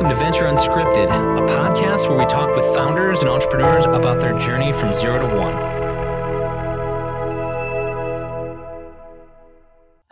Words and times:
welcome 0.00 0.16
to 0.16 0.24
Venture 0.24 0.44
Unscripted, 0.44 1.06
a 1.06 1.52
podcast 1.52 2.08
where 2.08 2.16
we 2.16 2.24
talk 2.26 2.54
with 2.54 2.64
founders 2.76 3.18
and 3.18 3.28
entrepreneurs 3.28 3.84
about 3.84 4.20
their 4.20 4.38
journey 4.38 4.72
from 4.72 4.92
zero 4.92 5.18
to 5.18 5.26
one. 5.36 5.54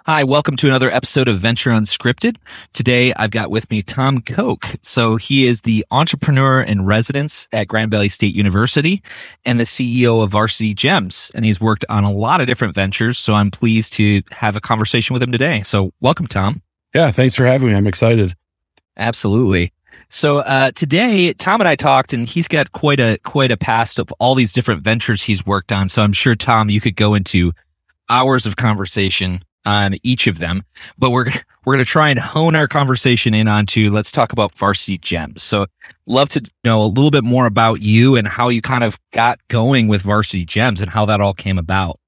Hi, 0.04 0.24
welcome 0.24 0.56
to 0.56 0.66
another 0.66 0.90
episode 0.90 1.28
of 1.28 1.38
Venture 1.38 1.70
Unscripted. 1.70 2.36
Today 2.72 3.12
I've 3.14 3.30
got 3.30 3.52
with 3.52 3.70
me 3.70 3.80
Tom 3.80 4.22
Coke. 4.22 4.66
So 4.82 5.14
he 5.14 5.46
is 5.46 5.60
the 5.60 5.86
entrepreneur 5.92 6.62
in 6.62 6.84
residence 6.84 7.48
at 7.52 7.68
Grand 7.68 7.92
Valley 7.92 8.08
State 8.08 8.34
University 8.34 9.00
and 9.44 9.60
the 9.60 9.64
CEO 9.64 10.20
of 10.20 10.32
Varsity 10.32 10.74
Gems. 10.74 11.30
And 11.32 11.44
he's 11.44 11.60
worked 11.60 11.84
on 11.88 12.02
a 12.02 12.10
lot 12.10 12.40
of 12.40 12.48
different 12.48 12.74
ventures. 12.74 13.18
So 13.18 13.34
I'm 13.34 13.52
pleased 13.52 13.92
to 13.92 14.22
have 14.32 14.56
a 14.56 14.60
conversation 14.60 15.14
with 15.14 15.22
him 15.22 15.30
today. 15.30 15.62
So 15.62 15.92
welcome, 16.00 16.26
Tom. 16.26 16.60
Yeah, 16.92 17.12
thanks 17.12 17.36
for 17.36 17.44
having 17.44 17.68
me. 17.68 17.74
I'm 17.76 17.86
excited. 17.86 18.34
Absolutely. 18.96 19.72
So 20.08 20.38
uh, 20.38 20.70
today, 20.72 21.32
Tom 21.32 21.60
and 21.60 21.68
I 21.68 21.74
talked, 21.74 22.12
and 22.12 22.28
he's 22.28 22.46
got 22.48 22.72
quite 22.72 23.00
a 23.00 23.18
quite 23.24 23.50
a 23.50 23.56
past 23.56 23.98
of 23.98 24.12
all 24.18 24.34
these 24.34 24.52
different 24.52 24.82
ventures 24.82 25.22
he's 25.22 25.44
worked 25.44 25.72
on. 25.72 25.88
So 25.88 26.02
I'm 26.02 26.12
sure, 26.12 26.34
Tom, 26.34 26.70
you 26.70 26.80
could 26.80 26.96
go 26.96 27.14
into 27.14 27.52
hours 28.08 28.46
of 28.46 28.56
conversation 28.56 29.42
on 29.64 29.96
each 30.04 30.28
of 30.28 30.38
them. 30.38 30.62
But 30.96 31.10
we're 31.10 31.26
we're 31.64 31.74
going 31.74 31.84
to 31.84 31.90
try 31.90 32.08
and 32.08 32.20
hone 32.20 32.54
our 32.54 32.68
conversation 32.68 33.34
in 33.34 33.48
onto 33.48 33.90
let's 33.90 34.12
talk 34.12 34.32
about 34.32 34.54
Varsity 34.54 34.98
Gems. 34.98 35.42
So 35.42 35.66
love 36.06 36.28
to 36.30 36.50
know 36.64 36.82
a 36.82 36.86
little 36.86 37.10
bit 37.10 37.24
more 37.24 37.46
about 37.46 37.80
you 37.80 38.14
and 38.14 38.28
how 38.28 38.48
you 38.48 38.62
kind 38.62 38.84
of 38.84 38.98
got 39.10 39.40
going 39.48 39.88
with 39.88 40.02
Varsity 40.02 40.44
Gems 40.44 40.80
and 40.80 40.90
how 40.90 41.06
that 41.06 41.20
all 41.20 41.34
came 41.34 41.58
about. 41.58 41.98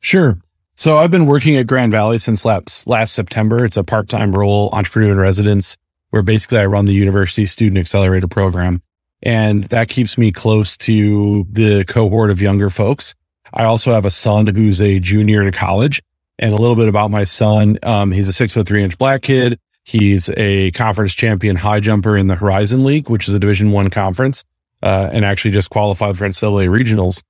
Sure. 0.00 0.36
So 0.74 0.96
I've 0.96 1.12
been 1.12 1.26
working 1.26 1.54
at 1.56 1.68
Grand 1.68 1.92
Valley 1.92 2.18
since 2.18 2.44
last, 2.44 2.88
last 2.88 3.14
September. 3.14 3.64
It's 3.64 3.76
a 3.76 3.84
part-time 3.84 4.32
role, 4.32 4.70
entrepreneur 4.72 5.12
in 5.12 5.18
residence 5.18 5.76
where 6.12 6.22
basically 6.22 6.58
I 6.58 6.66
run 6.66 6.84
the 6.84 6.92
university 6.92 7.46
student 7.46 7.78
accelerator 7.78 8.28
program. 8.28 8.82
And 9.22 9.64
that 9.64 9.88
keeps 9.88 10.18
me 10.18 10.30
close 10.30 10.76
to 10.78 11.46
the 11.50 11.84
cohort 11.86 12.30
of 12.30 12.42
younger 12.42 12.68
folks. 12.68 13.14
I 13.52 13.64
also 13.64 13.92
have 13.94 14.04
a 14.04 14.10
son 14.10 14.46
who's 14.46 14.82
a 14.82 15.00
junior 15.00 15.42
in 15.42 15.50
college 15.52 16.02
and 16.38 16.52
a 16.52 16.56
little 16.56 16.76
bit 16.76 16.88
about 16.88 17.10
my 17.10 17.24
son. 17.24 17.78
Um, 17.82 18.12
he's 18.12 18.28
a 18.28 18.32
six 18.32 18.52
foot 18.52 18.68
three 18.68 18.82
inch 18.82 18.98
black 18.98 19.22
kid. 19.22 19.58
He's 19.84 20.28
a 20.36 20.70
conference 20.72 21.14
champion 21.14 21.56
high 21.56 21.80
jumper 21.80 22.16
in 22.16 22.26
the 22.26 22.34
Horizon 22.34 22.84
League, 22.84 23.08
which 23.08 23.26
is 23.28 23.34
a 23.34 23.38
division 23.38 23.70
one 23.70 23.88
conference, 23.88 24.44
uh, 24.82 25.08
and 25.12 25.24
actually 25.24 25.52
just 25.52 25.70
qualified 25.70 26.18
for 26.18 26.28
NCAA 26.28 26.68
regionals. 26.68 27.22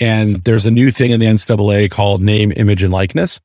And 0.00 0.40
there's 0.44 0.66
a 0.66 0.72
new 0.72 0.90
thing 0.90 1.12
in 1.12 1.20
the 1.20 1.26
NCAA 1.26 1.88
called 1.90 2.20
name, 2.20 2.52
image 2.56 2.82
and 2.82 2.92
likeness. 2.92 3.38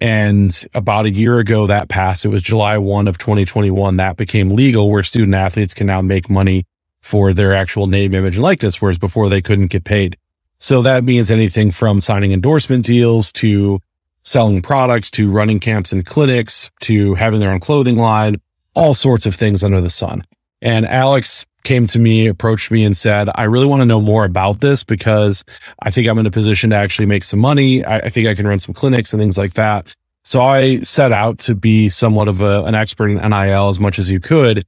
And 0.00 0.52
about 0.74 1.06
a 1.06 1.10
year 1.10 1.38
ago 1.38 1.66
that 1.68 1.88
passed, 1.88 2.24
it 2.24 2.28
was 2.28 2.42
July 2.42 2.78
1 2.78 3.06
of 3.06 3.18
2021 3.18 3.96
that 3.98 4.16
became 4.16 4.50
legal 4.50 4.90
where 4.90 5.02
student 5.02 5.34
athletes 5.34 5.74
can 5.74 5.86
now 5.86 6.02
make 6.02 6.28
money 6.28 6.66
for 7.00 7.32
their 7.32 7.54
actual 7.54 7.86
name, 7.86 8.14
image 8.14 8.36
and 8.36 8.42
likeness, 8.42 8.80
whereas 8.80 8.98
before 8.98 9.28
they 9.28 9.40
couldn't 9.40 9.68
get 9.68 9.84
paid. 9.84 10.16
So 10.58 10.82
that 10.82 11.04
means 11.04 11.30
anything 11.30 11.70
from 11.70 12.00
signing 12.00 12.32
endorsement 12.32 12.86
deals 12.86 13.30
to 13.32 13.80
selling 14.22 14.62
products 14.62 15.10
to 15.12 15.30
running 15.30 15.60
camps 15.60 15.92
and 15.92 16.04
clinics 16.04 16.70
to 16.80 17.14
having 17.14 17.40
their 17.40 17.52
own 17.52 17.60
clothing 17.60 17.98
line, 17.98 18.36
all 18.74 18.94
sorts 18.94 19.26
of 19.26 19.34
things 19.34 19.62
under 19.62 19.80
the 19.80 19.90
sun. 19.90 20.24
And 20.62 20.86
Alex 20.86 21.44
came 21.64 21.86
to 21.88 21.98
me, 21.98 22.26
approached 22.26 22.70
me 22.70 22.84
and 22.84 22.96
said, 22.96 23.28
I 23.34 23.44
really 23.44 23.66
want 23.66 23.82
to 23.82 23.86
know 23.86 24.00
more 24.00 24.24
about 24.24 24.60
this 24.60 24.84
because 24.84 25.44
I 25.80 25.90
think 25.90 26.06
I'm 26.06 26.18
in 26.18 26.26
a 26.26 26.30
position 26.30 26.70
to 26.70 26.76
actually 26.76 27.06
make 27.06 27.24
some 27.24 27.40
money. 27.40 27.84
I, 27.84 27.98
I 27.98 28.08
think 28.10 28.28
I 28.28 28.34
can 28.34 28.46
run 28.46 28.58
some 28.58 28.74
clinics 28.74 29.12
and 29.12 29.20
things 29.20 29.36
like 29.36 29.54
that. 29.54 29.94
So 30.22 30.40
I 30.40 30.80
set 30.80 31.12
out 31.12 31.38
to 31.40 31.54
be 31.54 31.88
somewhat 31.88 32.28
of 32.28 32.40
a, 32.40 32.64
an 32.64 32.74
expert 32.74 33.08
in 33.08 33.16
NIL 33.16 33.68
as 33.68 33.80
much 33.80 33.98
as 33.98 34.10
you 34.10 34.20
could. 34.20 34.64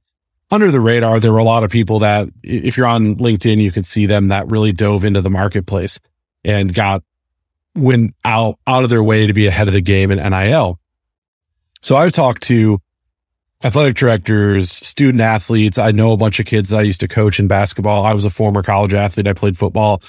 Under 0.51 0.71
the 0.71 0.79
radar, 0.79 1.19
there 1.19 1.31
were 1.31 1.39
a 1.39 1.43
lot 1.43 1.63
of 1.63 1.71
people 1.71 1.99
that 1.99 2.29
if 2.43 2.77
you're 2.77 2.87
on 2.87 3.15
LinkedIn, 3.15 3.57
you 3.57 3.71
can 3.71 3.83
see 3.83 4.05
them 4.05 4.29
that 4.29 4.49
really 4.49 4.71
dove 4.71 5.03
into 5.03 5.21
the 5.21 5.29
marketplace 5.29 5.99
and 6.43 6.73
got 6.73 7.03
went 7.75 8.15
out, 8.23 8.57
out 8.65 8.83
of 8.83 8.89
their 8.89 9.03
way 9.03 9.27
to 9.27 9.33
be 9.33 9.47
ahead 9.47 9.67
of 9.67 9.73
the 9.73 9.81
game 9.81 10.11
in 10.11 10.17
NIL. 10.17 10.79
So 11.81 11.95
I've 11.95 12.11
talked 12.11 12.43
to 12.43 12.79
athletic 13.63 13.95
directors, 13.95 14.71
student 14.71 15.21
athletes. 15.21 15.77
I 15.77 15.91
know 15.91 16.11
a 16.11 16.17
bunch 16.17 16.39
of 16.39 16.45
kids 16.45 16.69
that 16.69 16.79
I 16.79 16.83
used 16.83 16.99
to 17.01 17.07
coach 17.07 17.39
in 17.39 17.47
basketball. 17.47 18.05
I 18.05 18.13
was 18.13 18.25
a 18.25 18.29
former 18.29 18.63
college 18.63 18.93
athlete. 18.93 19.27
I 19.27 19.33
played 19.33 19.57
football 19.57 20.01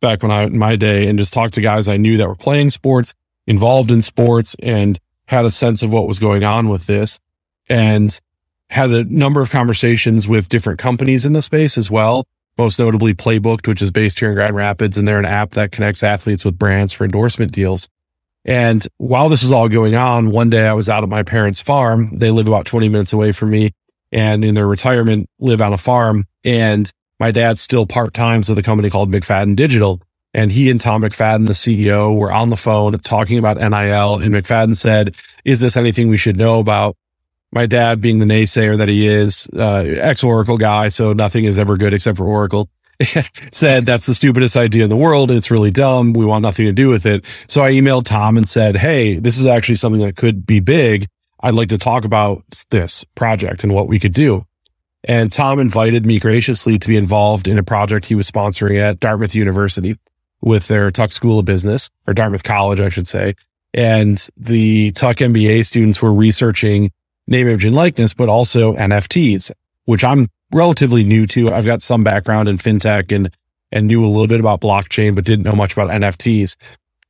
back 0.00 0.22
when 0.22 0.30
I, 0.30 0.42
in 0.42 0.58
my 0.58 0.76
day 0.76 1.08
and 1.08 1.18
just 1.18 1.32
talked 1.32 1.54
to 1.54 1.60
guys 1.60 1.88
I 1.88 1.96
knew 1.96 2.16
that 2.16 2.28
were 2.28 2.34
playing 2.34 2.70
sports, 2.70 3.14
involved 3.46 3.90
in 3.90 4.02
sports 4.02 4.56
and 4.62 4.98
had 5.26 5.44
a 5.44 5.50
sense 5.50 5.82
of 5.82 5.92
what 5.92 6.06
was 6.06 6.18
going 6.18 6.44
on 6.44 6.68
with 6.68 6.86
this 6.86 7.18
and 7.68 8.18
had 8.68 8.90
a 8.90 9.04
number 9.04 9.40
of 9.40 9.50
conversations 9.50 10.26
with 10.26 10.48
different 10.48 10.78
companies 10.78 11.24
in 11.24 11.32
the 11.32 11.42
space 11.42 11.78
as 11.78 11.90
well 11.90 12.24
most 12.58 12.78
notably 12.78 13.14
Playbooked, 13.14 13.66
which 13.66 13.82
is 13.82 13.90
based 13.90 14.18
here 14.18 14.28
in 14.28 14.34
Grand 14.34 14.54
Rapids. 14.54 14.98
And 14.98 15.06
they're 15.06 15.18
an 15.18 15.24
app 15.24 15.50
that 15.52 15.72
connects 15.72 16.02
athletes 16.02 16.44
with 16.44 16.58
brands 16.58 16.92
for 16.92 17.04
endorsement 17.04 17.52
deals. 17.52 17.88
And 18.44 18.84
while 18.98 19.28
this 19.28 19.42
is 19.42 19.52
all 19.52 19.68
going 19.68 19.94
on, 19.94 20.30
one 20.30 20.50
day 20.50 20.66
I 20.66 20.72
was 20.72 20.88
out 20.88 21.02
at 21.02 21.08
my 21.08 21.22
parents' 21.22 21.62
farm. 21.62 22.18
They 22.18 22.30
live 22.30 22.48
about 22.48 22.66
20 22.66 22.88
minutes 22.88 23.12
away 23.12 23.32
from 23.32 23.50
me 23.50 23.70
and 24.10 24.44
in 24.44 24.54
their 24.54 24.66
retirement 24.66 25.28
live 25.38 25.60
on 25.60 25.72
a 25.72 25.78
farm. 25.78 26.26
And 26.44 26.90
my 27.20 27.30
dad's 27.30 27.60
still 27.60 27.86
part 27.86 28.14
time 28.14 28.40
with 28.40 28.58
a 28.58 28.62
company 28.62 28.90
called 28.90 29.12
McFadden 29.12 29.54
Digital. 29.54 30.02
And 30.34 30.50
he 30.50 30.70
and 30.70 30.80
Tom 30.80 31.02
McFadden, 31.02 31.46
the 31.46 31.52
CEO, 31.52 32.16
were 32.16 32.32
on 32.32 32.50
the 32.50 32.56
phone 32.56 32.98
talking 32.98 33.38
about 33.38 33.58
NIL. 33.58 34.16
And 34.16 34.34
McFadden 34.34 34.74
said, 34.74 35.14
is 35.44 35.60
this 35.60 35.76
anything 35.76 36.08
we 36.08 36.16
should 36.16 36.36
know 36.36 36.58
about? 36.58 36.96
my 37.52 37.66
dad 37.66 38.00
being 38.00 38.18
the 38.18 38.24
naysayer 38.24 38.78
that 38.78 38.88
he 38.88 39.06
is, 39.06 39.46
uh, 39.54 39.84
ex 39.86 40.24
Oracle 40.24 40.56
guy. 40.56 40.88
So 40.88 41.12
nothing 41.12 41.44
is 41.44 41.58
ever 41.58 41.76
good 41.76 41.92
except 41.92 42.16
for 42.16 42.24
Oracle 42.24 42.68
said 43.52 43.84
that's 43.84 44.06
the 44.06 44.14
stupidest 44.14 44.56
idea 44.56 44.84
in 44.84 44.90
the 44.90 44.96
world. 44.96 45.30
It's 45.30 45.50
really 45.50 45.70
dumb. 45.70 46.12
We 46.12 46.24
want 46.24 46.42
nothing 46.42 46.66
to 46.66 46.72
do 46.72 46.88
with 46.88 47.06
it. 47.06 47.24
So 47.48 47.62
I 47.62 47.72
emailed 47.72 48.04
Tom 48.04 48.36
and 48.36 48.48
said, 48.48 48.76
Hey, 48.76 49.18
this 49.18 49.38
is 49.38 49.46
actually 49.46 49.76
something 49.76 50.00
that 50.02 50.16
could 50.16 50.46
be 50.46 50.60
big. 50.60 51.06
I'd 51.40 51.54
like 51.54 51.70
to 51.70 51.78
talk 51.78 52.04
about 52.04 52.44
this 52.70 53.04
project 53.14 53.64
and 53.64 53.74
what 53.74 53.88
we 53.88 53.98
could 53.98 54.12
do. 54.12 54.46
And 55.04 55.32
Tom 55.32 55.58
invited 55.58 56.06
me 56.06 56.20
graciously 56.20 56.78
to 56.78 56.88
be 56.88 56.96
involved 56.96 57.48
in 57.48 57.58
a 57.58 57.64
project 57.64 58.06
he 58.06 58.14
was 58.14 58.30
sponsoring 58.30 58.78
at 58.78 59.00
Dartmouth 59.00 59.34
University 59.34 59.96
with 60.40 60.68
their 60.68 60.90
Tuck 60.92 61.10
School 61.10 61.40
of 61.40 61.44
Business 61.44 61.90
or 62.06 62.14
Dartmouth 62.14 62.44
College, 62.44 62.80
I 62.80 62.88
should 62.88 63.08
say. 63.08 63.34
And 63.74 64.24
the 64.36 64.92
Tuck 64.92 65.16
MBA 65.16 65.64
students 65.64 66.00
were 66.00 66.12
researching 66.12 66.90
name, 67.26 67.48
image 67.48 67.64
and 67.64 67.74
likeness, 67.74 68.14
but 68.14 68.28
also 68.28 68.74
NFTs, 68.74 69.50
which 69.84 70.04
I'm 70.04 70.28
relatively 70.52 71.04
new 71.04 71.26
to. 71.28 71.52
I've 71.52 71.64
got 71.64 71.82
some 71.82 72.04
background 72.04 72.48
in 72.48 72.56
fintech 72.56 73.14
and, 73.14 73.34
and 73.70 73.86
knew 73.86 74.04
a 74.04 74.08
little 74.08 74.26
bit 74.26 74.40
about 74.40 74.60
blockchain, 74.60 75.14
but 75.14 75.24
didn't 75.24 75.44
know 75.44 75.52
much 75.52 75.72
about 75.72 75.90
NFTs. 75.90 76.56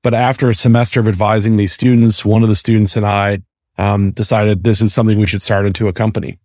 But 0.03 0.15
after 0.15 0.49
a 0.49 0.55
semester 0.55 1.01
of 1.01 1.09
advising 1.09 1.57
these 1.57 1.73
students, 1.73 2.25
one 2.25 2.43
of 2.43 2.49
the 2.49 2.55
students 2.55 2.97
and 2.97 3.07
I 3.07 3.43
um, 3.79 4.11
decided 4.11 4.65
this 4.65 4.81
is 4.81 4.93
something 4.93 5.19
we 5.19 5.27
should 5.27 5.43
start 5.43 5.67
into 5.67 5.89
a 5.89 5.93
company. 5.93 6.39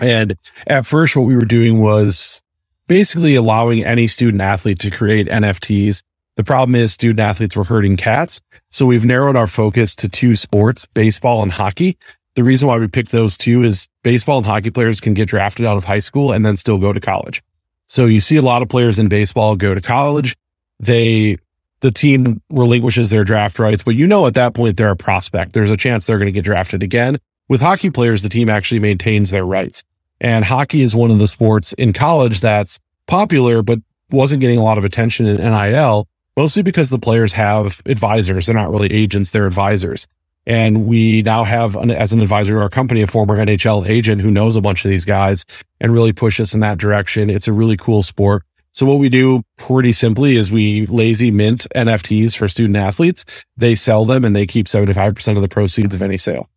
And 0.00 0.36
at 0.66 0.84
first, 0.84 1.16
what 1.16 1.26
we 1.26 1.36
were 1.36 1.46
doing 1.46 1.80
was 1.80 2.42
basically 2.86 3.34
allowing 3.34 3.84
any 3.84 4.06
student 4.06 4.42
athlete 4.42 4.78
to 4.80 4.90
create 4.90 5.26
NFTs. 5.28 6.02
The 6.36 6.44
problem 6.44 6.74
is 6.74 6.92
student 6.92 7.20
athletes 7.20 7.56
were 7.56 7.64
herding 7.64 7.96
cats. 7.96 8.40
So 8.70 8.84
we've 8.84 9.06
narrowed 9.06 9.36
our 9.36 9.46
focus 9.46 9.94
to 9.96 10.08
two 10.08 10.36
sports, 10.36 10.86
baseball 10.92 11.42
and 11.42 11.50
hockey, 11.50 11.96
the 12.36 12.44
reason 12.44 12.68
why 12.68 12.78
we 12.78 12.86
picked 12.86 13.10
those 13.10 13.36
two 13.36 13.62
is 13.62 13.88
baseball 14.02 14.38
and 14.38 14.46
hockey 14.46 14.70
players 14.70 15.00
can 15.00 15.14
get 15.14 15.28
drafted 15.28 15.64
out 15.64 15.78
of 15.78 15.84
high 15.84 15.98
school 15.98 16.32
and 16.32 16.44
then 16.44 16.56
still 16.56 16.78
go 16.78 16.92
to 16.92 17.00
college. 17.00 17.42
So 17.88 18.04
you 18.06 18.20
see 18.20 18.36
a 18.36 18.42
lot 18.42 18.62
of 18.62 18.68
players 18.68 18.98
in 18.98 19.08
baseball 19.08 19.56
go 19.56 19.74
to 19.74 19.80
college. 19.80 20.36
They, 20.78 21.38
the 21.80 21.90
team 21.90 22.42
relinquishes 22.50 23.08
their 23.08 23.24
draft 23.24 23.58
rights, 23.58 23.82
but 23.82 23.94
you 23.94 24.06
know, 24.06 24.26
at 24.26 24.34
that 24.34 24.54
point, 24.54 24.76
they're 24.76 24.90
a 24.90 24.96
prospect. 24.96 25.54
There's 25.54 25.70
a 25.70 25.78
chance 25.78 26.06
they're 26.06 26.18
going 26.18 26.26
to 26.26 26.32
get 26.32 26.44
drafted 26.44 26.82
again. 26.82 27.16
With 27.48 27.62
hockey 27.62 27.90
players, 27.90 28.20
the 28.20 28.28
team 28.28 28.50
actually 28.50 28.80
maintains 28.80 29.30
their 29.30 29.44
rights. 29.44 29.82
And 30.20 30.44
hockey 30.44 30.82
is 30.82 30.94
one 30.94 31.10
of 31.10 31.18
the 31.18 31.26
sports 31.26 31.72
in 31.74 31.92
college 31.92 32.40
that's 32.40 32.78
popular, 33.06 33.62
but 33.62 33.78
wasn't 34.10 34.40
getting 34.42 34.58
a 34.58 34.62
lot 34.62 34.78
of 34.78 34.84
attention 34.84 35.26
in 35.26 35.36
NIL, 35.36 36.06
mostly 36.36 36.62
because 36.62 36.90
the 36.90 36.98
players 36.98 37.32
have 37.32 37.80
advisors. 37.86 38.46
They're 38.46 38.54
not 38.54 38.70
really 38.70 38.92
agents. 38.92 39.30
They're 39.30 39.46
advisors. 39.46 40.06
And 40.46 40.86
we 40.86 41.22
now 41.22 41.42
have, 41.42 41.74
an, 41.74 41.90
as 41.90 42.12
an 42.12 42.20
advisor 42.20 42.54
to 42.54 42.60
our 42.60 42.68
company, 42.68 43.02
a 43.02 43.06
former 43.06 43.36
NHL 43.36 43.88
agent 43.88 44.20
who 44.20 44.30
knows 44.30 44.54
a 44.54 44.60
bunch 44.60 44.84
of 44.84 44.90
these 44.90 45.04
guys 45.04 45.44
and 45.80 45.92
really 45.92 46.12
push 46.12 46.38
us 46.38 46.54
in 46.54 46.60
that 46.60 46.78
direction. 46.78 47.30
It's 47.30 47.48
a 47.48 47.52
really 47.52 47.76
cool 47.76 48.02
sport. 48.02 48.44
So 48.70 48.84
what 48.84 48.98
we 48.98 49.08
do 49.08 49.42
pretty 49.56 49.92
simply 49.92 50.36
is 50.36 50.52
we 50.52 50.84
lazy 50.86 51.30
mint 51.30 51.66
NFTs 51.74 52.36
for 52.36 52.46
student 52.46 52.76
athletes. 52.76 53.44
They 53.56 53.74
sell 53.74 54.04
them 54.04 54.24
and 54.24 54.36
they 54.36 54.46
keep 54.46 54.66
75% 54.66 55.36
of 55.36 55.42
the 55.42 55.48
proceeds 55.48 55.94
of 55.94 56.02
any 56.02 56.18
sale. 56.18 56.48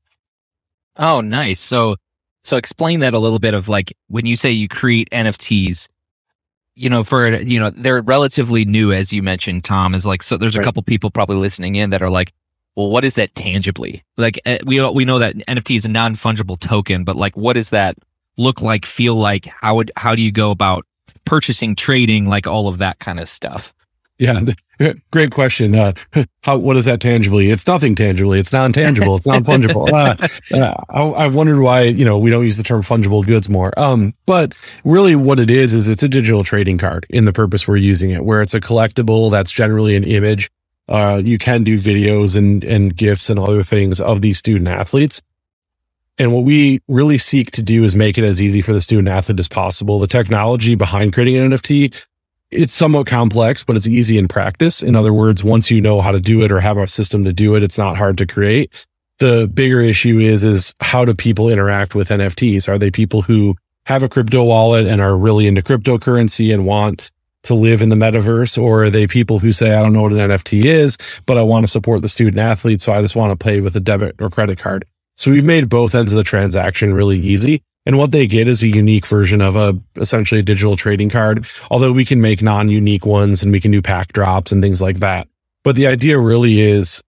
Oh, 0.97 1.21
nice. 1.21 1.62
So, 1.62 1.95
so 2.44 2.57
explain 2.57 3.00
that 3.00 3.13
a 3.13 3.19
little 3.19 3.39
bit 3.39 3.53
of 3.53 3.69
like 3.69 3.94
when 4.07 4.25
you 4.25 4.35
say 4.35 4.51
you 4.51 4.68
create 4.68 5.09
NFTs, 5.12 5.88
you 6.75 6.89
know, 6.89 7.06
for, 7.06 7.39
you 7.39 7.57
know, 7.57 7.69
they're 7.69 8.01
relatively 8.01 8.65
new, 8.65 8.92
as 8.92 9.13
you 9.13 9.24
mentioned, 9.24 9.63
Tom, 9.63 9.95
is 9.95 10.06
like, 10.06 10.21
so 10.21 10.35
there's 10.35 10.56
a 10.56 10.59
right. 10.59 10.65
couple 10.65 10.83
people 10.83 11.09
probably 11.09 11.38
listening 11.38 11.75
in 11.75 11.89
that 11.92 12.01
are 12.01 12.09
like, 12.09 12.33
well, 12.80 12.90
what 12.90 13.06
is 13.06 13.14
that 13.16 13.36
tangibly? 13.36 14.04
Like 14.18 14.40
uh, 14.46 14.58
we 14.66 14.88
we 14.92 15.06
know 15.06 15.20
that 15.20 15.36
NFT 15.36 15.76
is 15.76 15.86
a 15.86 15.90
non 15.90 16.16
fungible 16.16 16.60
token, 16.60 17.04
but 17.04 17.16
like, 17.16 17.38
what 17.38 17.54
does 17.54 17.70
that? 17.70 17.96
look 18.40 18.62
like, 18.62 18.86
feel 18.86 19.16
like? 19.16 19.46
How 19.46 19.76
would 19.76 19.92
how 19.96 20.16
do 20.16 20.24
you 20.24 20.31
go 20.31 20.50
about 20.50 20.86
purchasing, 21.26 21.76
trading, 21.76 22.26
like 22.26 22.48
all 22.48 22.68
of 22.68 22.80
that 22.80 22.98
kind 22.98 23.20
of 23.20 23.30
stuff? 23.30 23.74
Yeah, 24.18 24.42
great 25.12 25.31
question. 25.31 25.76
Uh, 25.76 25.94
how 26.44 26.58
what 26.58 26.76
is 26.76 26.86
that 26.86 27.00
tangibly? 27.00 27.52
It's 27.52 27.68
nothing 27.68 27.96
tangibly. 27.96 28.40
It's 28.40 28.52
non 28.52 28.74
tangible. 28.74 29.18
It's 29.18 29.28
non 29.28 29.44
fungible. 29.44 29.88
Uh, 29.90 30.16
uh, 30.56 31.14
I, 31.18 31.24
have 31.24 31.36
wondered 31.36 31.62
why 31.62 31.81
you 31.81 32.06
know 32.06 32.18
we 32.18 32.30
don't 32.30 32.44
use 32.44 32.58
the 32.58 32.64
term 32.64 32.81
fungible 32.81 33.26
goods 33.26 33.50
more. 33.50 33.78
Um, 33.78 34.14
but 34.26 34.58
really, 34.84 35.16
what 35.16 35.40
it 35.40 35.50
is 35.50 35.74
is 35.74 35.88
it's 35.88 36.04
a 36.04 36.10
digital 36.10 36.44
trading 36.44 36.78
card 36.78 37.06
in 37.10 37.26
the 37.26 37.34
purpose 37.34 37.68
we're 37.68 37.78
using 37.78 38.10
it, 38.10 38.26
where 38.26 38.42
it's 38.42 38.54
a 38.54 38.60
collectible 38.60 39.31
that's 39.31 39.52
generally 39.52 39.96
an 39.96 40.04
image. 40.04 40.50
Uh, 40.89 41.21
you 41.24 41.38
can 41.38 41.63
do 41.63 41.75
videos 41.75 42.36
and 42.36 42.63
and 42.63 42.95
gifs 42.95 43.30
and 43.30 43.39
other 43.39 43.63
things 43.63 44.01
of 44.01 44.21
these 44.21 44.38
student 44.38 44.68
athletes. 44.68 45.21
And 46.18 46.33
what 46.33 46.44
we 46.44 46.81
really 46.89 47.18
seek 47.18 47.51
to 47.51 47.62
do 47.62 47.86
is 47.86 47.95
make 47.95 48.18
it 48.18 48.25
as 48.25 48.41
easy 48.41 48.62
for 48.62 48.74
the 48.74 48.81
student 48.81 49.07
athlete 49.07 49.39
as 49.39 49.47
possible. 49.47 50.00
The 50.00 50.07
technology 50.07 50.75
behind 50.75 51.13
creating 51.13 51.38
an 51.38 51.51
NFT 51.51 52.06
it's 52.51 52.74
somewhat 52.74 53.07
complex, 53.07 53.63
but 53.63 53.77
it's 53.77 53.88
easy 53.88 54.18
in 54.18 54.27
practice. 54.27 54.81
In 54.81 54.95
other 54.95 55.13
words, 55.13 55.44
once 55.44 55.69
you 55.69 55.81
know 55.81 56.01
how 56.01 56.12
to 56.12 56.19
do 56.19 56.41
it 56.41 56.51
or 56.51 56.59
have 56.59 56.77
a 56.77 56.88
system 56.88 57.24
to 57.25 57.33
do 57.33 57.56
it, 57.56 57.63
it's 57.63 57.77
not 57.77 57.97
hard 57.97 58.18
to 58.18 58.25
create. 58.25 58.85
The 59.19 59.50
bigger 59.53 59.81
issue 59.81 60.19
is, 60.19 60.44
is 60.44 60.74
how 60.80 61.06
do 61.06 61.13
people 61.13 61.50
interact 61.50 61.94
with 61.94 62.09
NFTs? 62.09 62.68
Are 62.68 62.77
they 62.77 62.89
people 62.89 63.21
who 63.21 63.56
have 63.85 64.01
a 64.01 64.09
crypto 64.09 64.44
wallet 64.44 64.88
and 64.88 65.01
are 65.01 65.18
really 65.18 65.47
into 65.47 65.62
cryptocurrency 65.62 66.53
and 66.53 66.65
want 66.65 67.12
to 67.44 67.53
live 67.53 67.81
in 67.81 67.89
the 67.89 67.95
metaverse? 67.95 68.62
Or 68.62 68.83
are 68.83 68.89
they 68.89 69.07
people 69.07 69.39
who 69.39 69.51
say, 69.51 69.74
I 69.74 69.81
don't 69.81 69.94
know 69.94 70.03
what 70.03 70.13
an 70.13 70.30
NFT 70.30 70.65
is, 70.65 70.97
but 71.25 71.38
I 71.38 71.41
want 71.41 71.65
to 71.65 71.71
support 71.71 72.01
the 72.01 72.09
student 72.09 72.38
athlete. 72.38 72.81
So 72.81 72.94
I 72.94 73.01
just 73.01 73.15
want 73.15 73.38
to 73.38 73.44
pay 73.44 73.62
with 73.62 73.75
a 73.75 73.80
debit 73.80 74.15
or 74.19 74.30
credit 74.30 74.59
card. 74.59 74.86
So 75.18 75.31
we've 75.31 75.45
made 75.45 75.69
both 75.69 75.95
ends 75.95 76.12
of 76.13 76.18
the 76.18 76.24
transaction 76.24 76.94
really 76.94 77.19
easy. 77.19 77.62
And 77.86 77.97
what 77.97 78.12
they 78.12 78.27
get 78.27 78.47
is 78.47 78.62
a 78.62 78.68
unique 78.68 79.06
version 79.06 79.41
of 79.41 79.56
a 79.56 79.77
essentially 79.95 80.41
a 80.41 80.44
digital 80.44 80.75
trading 80.75 81.09
card, 81.09 81.47
although 81.71 81.91
we 81.91 82.06
can 82.06 82.21
make 82.21 82.41
non-unique 82.41 83.06
ones 83.06 83.42
and 83.42 83.51
we 83.51 83.59
can 83.59 83.71
do 83.71 83.81
pack 83.81 84.13
drops 84.13 84.51
and 84.51 84.62
things 84.62 84.81
like 84.81 85.00
that. 85.00 85.27
But 85.63 85.75
the 85.75 85.88
idea 85.88 86.19
really 86.19 86.59
is 86.59 87.01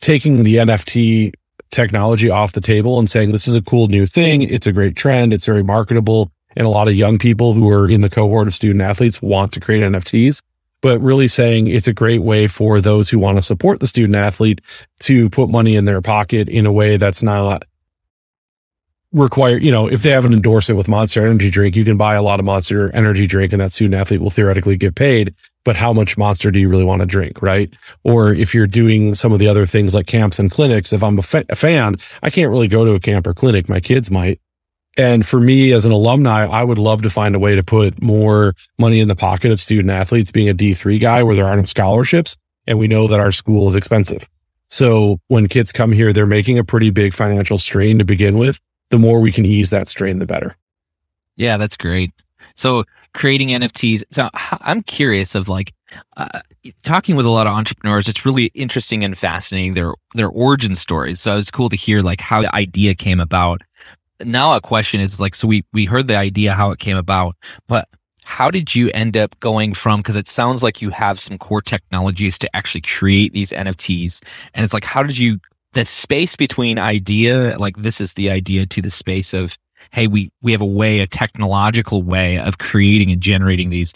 taking 0.00 0.42
the 0.42 0.56
NFT 0.56 1.32
technology 1.70 2.30
off 2.30 2.52
the 2.52 2.60
table 2.60 2.98
and 2.98 3.08
saying 3.08 3.32
this 3.32 3.48
is 3.48 3.54
a 3.54 3.62
cool 3.62 3.88
new 3.88 4.06
thing. 4.06 4.42
It's 4.42 4.66
a 4.66 4.72
great 4.72 4.96
trend. 4.96 5.32
It's 5.32 5.46
very 5.46 5.64
marketable. 5.64 6.30
And 6.56 6.66
a 6.66 6.70
lot 6.70 6.88
of 6.88 6.94
young 6.94 7.18
people 7.18 7.54
who 7.54 7.70
are 7.70 7.88
in 7.88 8.00
the 8.00 8.10
cohort 8.10 8.46
of 8.46 8.54
student 8.54 8.82
athletes 8.82 9.22
want 9.22 9.52
to 9.52 9.60
create 9.60 9.82
NFTs, 9.82 10.42
but 10.80 11.00
really 11.00 11.28
saying 11.28 11.66
it's 11.66 11.88
a 11.88 11.92
great 11.92 12.22
way 12.22 12.46
for 12.46 12.80
those 12.80 13.10
who 13.10 13.18
want 13.18 13.38
to 13.38 13.42
support 13.42 13.80
the 13.80 13.86
student 13.86 14.16
athlete 14.16 14.60
to 15.00 15.30
put 15.30 15.48
money 15.48 15.76
in 15.76 15.84
their 15.84 16.00
pocket 16.00 16.48
in 16.48 16.66
a 16.66 16.72
way 16.72 16.96
that's 16.96 17.22
not 17.22 17.64
require, 19.12 19.58
you 19.58 19.70
know, 19.70 19.88
if 19.88 20.02
they 20.02 20.10
have 20.10 20.24
an 20.24 20.32
endorsement 20.32 20.78
with 20.78 20.88
Monster 20.88 21.24
Energy 21.24 21.50
Drink, 21.50 21.76
you 21.76 21.84
can 21.84 21.96
buy 21.96 22.14
a 22.14 22.22
lot 22.22 22.40
of 22.40 22.46
Monster 22.46 22.90
Energy 22.94 23.26
Drink 23.26 23.52
and 23.52 23.60
that 23.60 23.72
student 23.72 24.00
athlete 24.00 24.20
will 24.20 24.30
theoretically 24.30 24.76
get 24.76 24.94
paid. 24.94 25.34
But 25.64 25.76
how 25.76 25.92
much 25.92 26.18
Monster 26.18 26.50
do 26.50 26.58
you 26.58 26.68
really 26.68 26.84
want 26.84 27.00
to 27.00 27.06
drink? 27.06 27.40
Right. 27.40 27.72
Or 28.02 28.32
if 28.32 28.54
you're 28.54 28.66
doing 28.66 29.14
some 29.14 29.32
of 29.32 29.38
the 29.38 29.48
other 29.48 29.66
things 29.66 29.94
like 29.94 30.06
camps 30.06 30.38
and 30.38 30.50
clinics, 30.50 30.92
if 30.92 31.04
I'm 31.04 31.18
a, 31.18 31.22
fa- 31.22 31.44
a 31.50 31.54
fan, 31.54 31.96
I 32.22 32.30
can't 32.30 32.50
really 32.50 32.68
go 32.68 32.84
to 32.84 32.94
a 32.94 33.00
camp 33.00 33.26
or 33.26 33.34
clinic. 33.34 33.68
My 33.68 33.80
kids 33.80 34.10
might. 34.10 34.40
And 34.98 35.24
for 35.24 35.40
me 35.40 35.72
as 35.72 35.86
an 35.86 35.92
alumni, 35.92 36.46
I 36.46 36.62
would 36.62 36.78
love 36.78 37.02
to 37.02 37.10
find 37.10 37.34
a 37.34 37.38
way 37.38 37.54
to 37.54 37.62
put 37.62 38.02
more 38.02 38.54
money 38.78 39.00
in 39.00 39.08
the 39.08 39.16
pocket 39.16 39.50
of 39.50 39.60
student 39.60 39.90
athletes 39.90 40.30
being 40.30 40.48
a 40.48 40.54
D3 40.54 41.00
guy 41.00 41.22
where 41.22 41.34
there 41.34 41.46
aren't 41.46 41.68
scholarships. 41.68 42.36
And 42.66 42.78
we 42.78 42.88
know 42.88 43.08
that 43.08 43.18
our 43.18 43.32
school 43.32 43.68
is 43.68 43.74
expensive. 43.74 44.28
So 44.68 45.18
when 45.28 45.48
kids 45.48 45.72
come 45.72 45.92
here, 45.92 46.12
they're 46.12 46.26
making 46.26 46.58
a 46.58 46.64
pretty 46.64 46.90
big 46.90 47.12
financial 47.12 47.58
strain 47.58 47.98
to 47.98 48.04
begin 48.04 48.38
with 48.38 48.60
the 48.92 48.98
more 48.98 49.20
we 49.20 49.32
can 49.32 49.44
ease 49.44 49.70
that 49.70 49.88
strain, 49.88 50.18
the 50.18 50.26
better. 50.26 50.56
Yeah, 51.36 51.56
that's 51.56 51.76
great. 51.76 52.12
So 52.54 52.84
creating 53.14 53.48
NFTs. 53.48 54.04
So 54.10 54.28
I'm 54.60 54.82
curious 54.82 55.34
of 55.34 55.48
like 55.48 55.72
uh, 56.16 56.40
talking 56.82 57.16
with 57.16 57.26
a 57.26 57.30
lot 57.30 57.46
of 57.46 57.54
entrepreneurs. 57.54 58.06
It's 58.06 58.24
really 58.24 58.46
interesting 58.54 59.02
and 59.02 59.16
fascinating 59.16 59.74
their 59.74 59.94
their 60.14 60.28
origin 60.28 60.74
stories. 60.74 61.20
So 61.20 61.36
it's 61.36 61.50
cool 61.50 61.68
to 61.70 61.76
hear 61.76 62.02
like 62.02 62.20
how 62.20 62.42
the 62.42 62.54
idea 62.54 62.94
came 62.94 63.20
about. 63.20 63.62
Now 64.24 64.54
a 64.54 64.60
question 64.60 65.00
is 65.00 65.20
like, 65.20 65.34
so 65.34 65.48
we 65.48 65.64
we 65.72 65.84
heard 65.84 66.08
the 66.08 66.16
idea 66.16 66.52
how 66.52 66.70
it 66.70 66.78
came 66.78 66.96
about, 66.96 67.36
but 67.68 67.88
how 68.24 68.50
did 68.50 68.74
you 68.74 68.90
end 68.94 69.16
up 69.16 69.38
going 69.40 69.74
from 69.74 70.00
because 70.00 70.16
it 70.16 70.28
sounds 70.28 70.62
like 70.62 70.80
you 70.80 70.90
have 70.90 71.18
some 71.18 71.38
core 71.38 71.60
technologies 71.60 72.38
to 72.38 72.56
actually 72.56 72.80
create 72.80 73.32
these 73.32 73.50
nfts 73.50 74.20
and 74.54 74.62
it's 74.62 74.72
like 74.72 74.84
how 74.84 75.02
did 75.02 75.18
you 75.18 75.40
the 75.72 75.84
space 75.84 76.36
between 76.36 76.78
idea, 76.78 77.56
like 77.58 77.76
this 77.76 78.00
is 78.00 78.14
the 78.14 78.30
idea 78.30 78.66
to 78.66 78.82
the 78.82 78.90
space 78.90 79.32
of, 79.34 79.56
hey, 79.90 80.06
we, 80.06 80.30
we 80.42 80.52
have 80.52 80.60
a 80.60 80.66
way, 80.66 81.00
a 81.00 81.06
technological 81.06 82.02
way 82.02 82.38
of 82.38 82.58
creating 82.58 83.10
and 83.10 83.20
generating 83.20 83.70
these. 83.70 83.92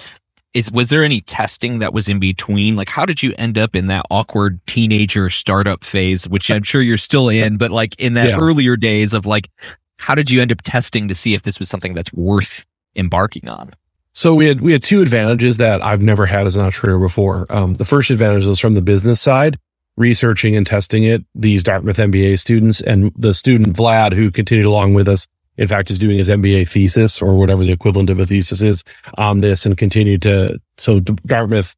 Is, 0.55 0.72
was 0.72 0.88
there 0.88 1.05
any 1.05 1.20
testing 1.20 1.81
that 1.81 1.93
was 1.93 2.08
in 2.08 2.19
between? 2.19 2.76
Like, 2.76 2.88
how 2.88 3.05
did 3.05 3.22
you 3.22 3.34
end 3.37 3.58
up 3.58 3.76
in 3.76 3.87
that 3.87 4.06
awkward 4.11 4.58
teenager 4.67 5.29
startup 5.29 5.84
phase, 5.84 6.26
which 6.29 6.50
I'm 6.50 6.62
sure 6.62 6.81
you're 6.81 6.96
still 6.96 7.29
in, 7.29 7.58
but 7.58 7.70
like 7.70 7.94
in 8.00 8.14
that 8.14 8.31
yeah. 8.31 8.38
earlier 8.38 8.76
days 8.76 9.12
of 9.12 9.26
like, 9.26 9.50
how 9.98 10.14
did 10.14 10.31
you 10.31 10.40
end 10.40 10.52
up 10.52 10.62
testing 10.62 11.08
to 11.08 11.14
see 11.14 11.34
if 11.34 11.43
this 11.43 11.58
was 11.58 11.69
something 11.69 11.94
that's 11.94 12.12
worth 12.12 12.64
embarking 12.94 13.48
on? 13.48 13.72
So 14.12 14.34
we 14.34 14.46
had 14.46 14.60
we 14.60 14.72
had 14.72 14.82
two 14.82 15.02
advantages 15.02 15.58
that 15.58 15.84
I've 15.84 16.00
never 16.00 16.25
had 16.26 16.46
as 16.46 16.56
an 16.56 16.64
entrepreneur 16.64 16.98
before. 16.98 17.46
Um, 17.50 17.75
the 17.75 17.84
first 17.84 18.10
advantage 18.10 18.46
was 18.46 18.60
from 18.60 18.75
the 18.75 18.82
business 18.82 19.20
side 19.20 19.58
researching 19.96 20.56
and 20.56 20.66
testing 20.66 21.04
it, 21.04 21.25
these 21.34 21.62
Dartmouth 21.62 21.96
MBA 21.96 22.38
students 22.38 22.81
and 22.81 23.12
the 23.16 23.34
student 23.34 23.76
Vlad 23.76 24.12
who 24.12 24.31
continued 24.31 24.66
along 24.66 24.94
with 24.94 25.08
us. 25.08 25.26
In 25.56 25.66
fact, 25.66 25.90
is 25.90 25.98
doing 25.98 26.19
his 26.19 26.28
MBA 26.28 26.69
thesis 26.70 27.22
or 27.22 27.34
whatever 27.38 27.64
the 27.64 27.72
equivalent 27.72 28.10
of 28.10 28.20
a 28.20 28.26
thesis 28.26 28.60
is 28.60 28.84
on 29.16 29.40
this 29.40 29.64
and 29.64 29.76
continued 29.76 30.20
to, 30.22 30.60
so 30.76 31.00
Dartmouth 31.00 31.75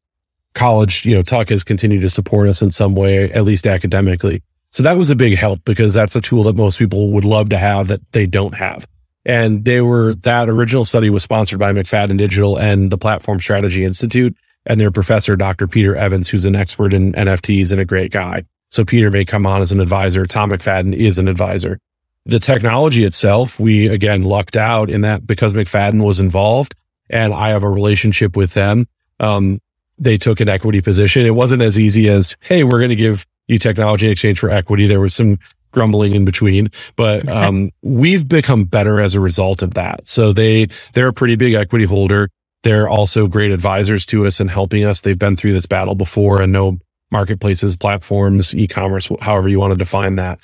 college, 0.53 1.05
you 1.05 1.15
know, 1.15 1.21
Tuck 1.21 1.47
has 1.47 1.63
continued 1.63 2.01
to 2.01 2.09
support 2.09 2.49
us 2.49 2.61
in 2.61 2.71
some 2.71 2.93
way, 2.93 3.31
at 3.31 3.45
least 3.45 3.65
academically. 3.65 4.43
So 4.71 4.83
that 4.83 4.97
was 4.97 5.09
a 5.09 5.15
big 5.15 5.35
help 5.35 5.63
because 5.65 5.93
that's 5.93 6.15
a 6.15 6.21
tool 6.21 6.43
that 6.43 6.55
most 6.55 6.79
people 6.79 7.11
would 7.11 7.25
love 7.25 7.49
to 7.49 7.57
have 7.57 7.87
that 7.87 8.11
they 8.11 8.25
don't 8.25 8.55
have. 8.55 8.87
And 9.25 9.65
they 9.65 9.81
were, 9.81 10.13
that 10.15 10.49
original 10.49 10.85
study 10.85 11.09
was 11.09 11.23
sponsored 11.23 11.59
by 11.59 11.73
McFadden 11.73 12.17
Digital 12.17 12.57
and 12.57 12.91
the 12.91 12.97
Platform 12.97 13.39
Strategy 13.39 13.83
Institute 13.83 14.35
and 14.65 14.79
their 14.79 14.91
professor, 14.91 15.35
Dr. 15.35 15.67
Peter 15.67 15.95
Evans, 15.95 16.29
who's 16.29 16.45
an 16.45 16.55
expert 16.55 16.93
in 16.93 17.13
NFTs 17.13 17.71
and 17.71 17.81
a 17.81 17.85
great 17.85 18.11
guy. 18.11 18.43
So 18.69 18.85
Peter 18.85 19.09
may 19.09 19.25
come 19.25 19.45
on 19.45 19.61
as 19.61 19.71
an 19.71 19.81
advisor. 19.81 20.25
Tom 20.25 20.51
McFadden 20.51 20.95
is 20.95 21.17
an 21.17 21.27
advisor. 21.27 21.79
The 22.25 22.39
technology 22.39 23.03
itself, 23.03 23.59
we 23.59 23.87
again 23.87 24.23
lucked 24.23 24.55
out 24.55 24.89
in 24.89 25.01
that 25.01 25.25
because 25.25 25.53
McFadden 25.53 26.03
was 26.05 26.19
involved 26.19 26.75
and 27.09 27.33
I 27.33 27.49
have 27.49 27.63
a 27.63 27.69
relationship 27.69 28.37
with 28.37 28.53
them. 28.53 28.87
Um, 29.19 29.59
they 29.97 30.17
took 30.17 30.39
an 30.39 30.47
equity 30.47 30.81
position. 30.81 31.25
It 31.25 31.31
wasn't 31.31 31.61
as 31.61 31.79
easy 31.79 32.07
as, 32.09 32.37
Hey, 32.41 32.63
we're 32.63 32.79
going 32.79 32.89
to 32.89 32.95
give 32.95 33.25
you 33.49 33.59
technology 33.59 34.05
in 34.05 34.11
exchange 34.13 34.39
for 34.39 34.49
equity. 34.49 34.87
There 34.87 35.01
was 35.01 35.13
some 35.13 35.37
grumbling 35.71 36.13
in 36.13 36.25
between, 36.25 36.69
but, 36.95 37.27
um, 37.27 37.71
we've 37.83 38.27
become 38.27 38.63
better 38.63 38.99
as 38.99 39.13
a 39.13 39.19
result 39.19 39.61
of 39.61 39.75
that. 39.75 40.07
So 40.07 40.33
they, 40.33 40.65
they're 40.93 41.09
a 41.09 41.13
pretty 41.13 41.35
big 41.35 41.53
equity 41.53 41.85
holder. 41.85 42.29
They're 42.63 42.89
also 42.89 43.27
great 43.27 43.51
advisors 43.51 44.05
to 44.07 44.25
us 44.25 44.39
and 44.39 44.49
helping 44.49 44.83
us. 44.83 45.01
They've 45.01 45.17
been 45.17 45.35
through 45.35 45.53
this 45.53 45.67
battle 45.67 45.95
before 45.95 46.41
and 46.41 46.51
know 46.51 46.79
marketplaces, 47.11 47.75
platforms, 47.75 48.55
e-commerce, 48.55 49.09
however 49.21 49.47
you 49.49 49.59
want 49.59 49.71
to 49.71 49.77
define 49.77 50.15
that. 50.15 50.39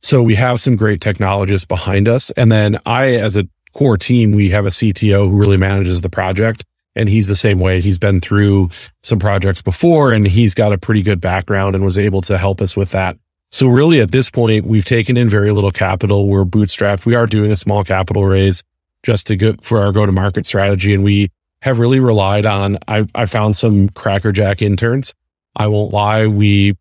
So 0.00 0.22
we 0.22 0.34
have 0.34 0.60
some 0.60 0.76
great 0.76 1.00
technologists 1.00 1.66
behind 1.66 2.08
us. 2.08 2.30
And 2.32 2.52
then 2.52 2.78
I, 2.84 3.14
as 3.14 3.36
a 3.36 3.48
core 3.72 3.96
team, 3.96 4.32
we 4.32 4.50
have 4.50 4.66
a 4.66 4.70
CTO 4.70 5.30
who 5.30 5.38
really 5.38 5.56
manages 5.56 6.02
the 6.02 6.10
project. 6.10 6.64
And 6.96 7.08
he's 7.08 7.26
the 7.26 7.36
same 7.36 7.58
way. 7.58 7.80
He's 7.80 7.98
been 7.98 8.20
through 8.20 8.70
some 9.02 9.18
projects 9.18 9.60
before 9.60 10.12
and 10.12 10.26
he's 10.26 10.54
got 10.54 10.72
a 10.72 10.78
pretty 10.78 11.02
good 11.02 11.20
background 11.20 11.74
and 11.74 11.84
was 11.84 11.98
able 11.98 12.22
to 12.22 12.38
help 12.38 12.60
us 12.60 12.76
with 12.76 12.90
that. 12.92 13.16
So 13.50 13.66
really 13.66 14.00
at 14.00 14.10
this 14.10 14.30
point, 14.30 14.66
we've 14.66 14.84
taken 14.84 15.16
in 15.16 15.28
very 15.28 15.52
little 15.52 15.70
capital. 15.70 16.28
We're 16.28 16.44
bootstrapped. 16.44 17.06
We 17.06 17.14
are 17.14 17.26
doing 17.26 17.50
a 17.50 17.56
small 17.56 17.84
capital 17.84 18.24
raise 18.24 18.62
just 19.04 19.26
to 19.28 19.36
go 19.36 19.54
for 19.60 19.80
our 19.80 19.92
go 19.92 20.06
to 20.06 20.12
market 20.12 20.46
strategy. 20.46 20.94
And 20.94 21.04
we 21.04 21.30
have 21.62 21.78
really 21.78 22.00
relied 22.00 22.46
on, 22.46 22.78
I, 22.88 23.04
I 23.14 23.26
found 23.26 23.56
some 23.56 23.88
crackerjack 23.88 24.62
interns. 24.62 25.14
I 25.56 25.66
won't 25.68 25.92
lie. 25.92 26.26
We 26.26 26.76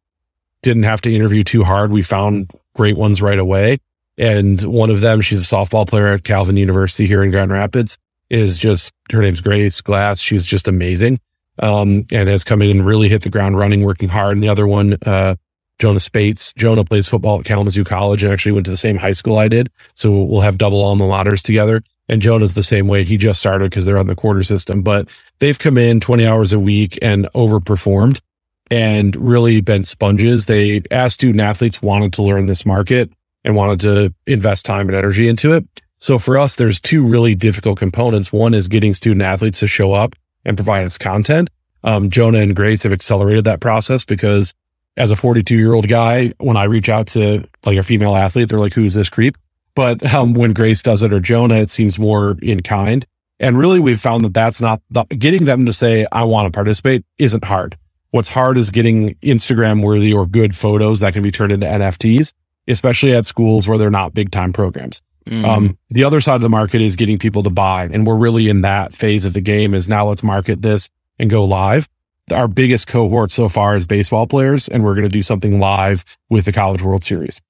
didn't 0.61 0.83
have 0.83 1.01
to 1.01 1.13
interview 1.13 1.43
too 1.43 1.63
hard. 1.63 1.91
We 1.91 2.01
found 2.01 2.51
great 2.75 2.97
ones 2.97 3.21
right 3.21 3.39
away. 3.39 3.77
And 4.17 4.61
one 4.61 4.89
of 4.89 4.99
them, 4.99 5.21
she's 5.21 5.41
a 5.41 5.55
softball 5.55 5.87
player 5.87 6.07
at 6.07 6.23
Calvin 6.23 6.57
University 6.57 7.07
here 7.07 7.23
in 7.23 7.31
Grand 7.31 7.51
Rapids 7.51 7.97
is 8.33 8.57
just, 8.57 8.91
her 9.11 9.21
name's 9.21 9.41
Grace 9.41 9.79
Glass. 9.81 10.19
She's 10.19 10.45
just 10.45 10.67
amazing. 10.67 11.19
Um, 11.59 12.05
and 12.11 12.27
has 12.27 12.43
come 12.43 12.63
in 12.63 12.71
and 12.71 12.85
really 12.85 13.09
hit 13.09 13.21
the 13.21 13.29
ground 13.29 13.57
running, 13.57 13.83
working 13.83 14.09
hard. 14.09 14.33
And 14.33 14.43
the 14.43 14.49
other 14.49 14.65
one, 14.65 14.97
uh, 15.05 15.35
Jonah 15.77 15.99
Spates. 15.99 16.51
Jonah 16.53 16.83
plays 16.83 17.07
football 17.07 17.39
at 17.39 17.45
Kalamazoo 17.45 17.83
College 17.83 18.23
and 18.23 18.33
actually 18.33 18.53
went 18.53 18.65
to 18.65 18.71
the 18.71 18.77
same 18.77 18.97
high 18.97 19.11
school 19.11 19.37
I 19.37 19.47
did. 19.47 19.69
So 19.93 20.23
we'll 20.23 20.41
have 20.41 20.57
double 20.57 20.83
alma 20.83 21.05
maters 21.05 21.43
together. 21.43 21.83
And 22.09 22.21
Jonah's 22.21 22.53
the 22.53 22.63
same 22.63 22.87
way. 22.87 23.03
He 23.03 23.17
just 23.17 23.39
started 23.39 23.69
because 23.69 23.85
they're 23.85 23.97
on 23.99 24.07
the 24.07 24.15
quarter 24.15 24.43
system, 24.43 24.81
but 24.81 25.15
they've 25.39 25.57
come 25.57 25.77
in 25.77 25.99
20 25.99 26.25
hours 26.25 26.53
a 26.53 26.59
week 26.59 26.97
and 27.01 27.25
overperformed 27.35 28.19
and 28.71 29.15
really 29.15 29.61
been 29.61 29.83
sponges. 29.83 30.47
They, 30.47 30.81
as 30.89 31.13
student 31.13 31.39
athletes, 31.39 31.81
wanted 31.81 32.13
to 32.13 32.23
learn 32.23 32.47
this 32.47 32.65
market 32.65 33.11
and 33.43 33.55
wanted 33.55 33.79
to 33.81 34.13
invest 34.25 34.65
time 34.65 34.89
and 34.89 34.97
energy 34.97 35.29
into 35.29 35.53
it. 35.53 35.65
So 36.03 36.19
for 36.19 36.37
us, 36.37 36.57
there's 36.57 36.81
two 36.81 37.07
really 37.07 37.33
difficult 37.33 37.79
components. 37.79 38.33
One 38.33 38.53
is 38.53 38.67
getting 38.67 38.93
student 38.93 39.21
athletes 39.21 39.61
to 39.61 39.67
show 39.67 39.93
up 39.93 40.17
and 40.43 40.57
provide 40.57 40.85
us 40.85 40.97
content. 40.97 41.49
Um, 41.81 42.09
Jonah 42.09 42.39
and 42.39 42.53
Grace 42.53 42.83
have 42.83 42.91
accelerated 42.91 43.45
that 43.45 43.61
process 43.61 44.03
because 44.03 44.53
as 44.97 45.11
a 45.11 45.15
42 45.15 45.55
year 45.55 45.71
old 45.71 45.87
guy, 45.87 46.33
when 46.39 46.57
I 46.57 46.65
reach 46.65 46.89
out 46.89 47.07
to 47.07 47.47
like 47.65 47.77
a 47.77 47.83
female 47.83 48.17
athlete, 48.17 48.49
they're 48.49 48.59
like, 48.59 48.73
who's 48.73 48.95
this 48.95 49.09
creep? 49.09 49.37
But 49.75 50.13
um, 50.13 50.33
when 50.33 50.51
Grace 50.51 50.81
does 50.81 51.03
it 51.03 51.13
or 51.13 51.21
Jonah, 51.21 51.55
it 51.55 51.69
seems 51.69 51.97
more 51.97 52.35
in 52.41 52.63
kind. 52.63 53.05
And 53.39 53.57
really, 53.57 53.79
we've 53.79 53.97
found 53.97 54.25
that 54.25 54.33
that's 54.33 54.59
not 54.59 54.81
the, 54.89 55.05
getting 55.05 55.45
them 55.45 55.65
to 55.67 55.71
say, 55.71 56.05
I 56.11 56.25
want 56.25 56.47
to 56.47 56.51
participate 56.51 57.05
isn't 57.17 57.45
hard. 57.45 57.77
What's 58.11 58.27
hard 58.27 58.57
is 58.57 58.71
getting 58.71 59.15
Instagram 59.21 59.81
worthy 59.81 60.11
or 60.11 60.25
good 60.25 60.53
photos 60.53 60.99
that 60.99 61.13
can 61.13 61.23
be 61.23 61.31
turned 61.31 61.53
into 61.53 61.65
NFTs, 61.65 62.33
especially 62.67 63.13
at 63.13 63.25
schools 63.25 63.69
where 63.69 63.77
they're 63.77 63.89
not 63.89 64.13
big 64.13 64.31
time 64.31 64.51
programs. 64.51 65.01
Mm. 65.25 65.45
Um, 65.45 65.77
the 65.89 66.03
other 66.03 66.21
side 66.21 66.35
of 66.35 66.41
the 66.41 66.49
market 66.49 66.81
is 66.81 66.95
getting 66.95 67.17
people 67.17 67.43
to 67.43 67.49
buy. 67.49 67.85
And 67.85 68.05
we're 68.05 68.17
really 68.17 68.49
in 68.49 68.61
that 68.61 68.93
phase 68.93 69.25
of 69.25 69.33
the 69.33 69.41
game 69.41 69.73
is 69.73 69.87
now 69.87 70.07
let's 70.07 70.23
market 70.23 70.61
this 70.61 70.89
and 71.19 71.29
go 71.29 71.45
live. 71.45 71.87
Our 72.33 72.47
biggest 72.47 72.87
cohort 72.87 73.31
so 73.31 73.49
far 73.49 73.75
is 73.75 73.85
baseball 73.85 74.27
players, 74.27 74.69
and 74.69 74.83
we're 74.83 74.95
going 74.95 75.03
to 75.03 75.09
do 75.09 75.21
something 75.21 75.59
live 75.59 76.17
with 76.29 76.45
the 76.45 76.53
College 76.53 76.81
World 76.81 77.03
Series. 77.03 77.41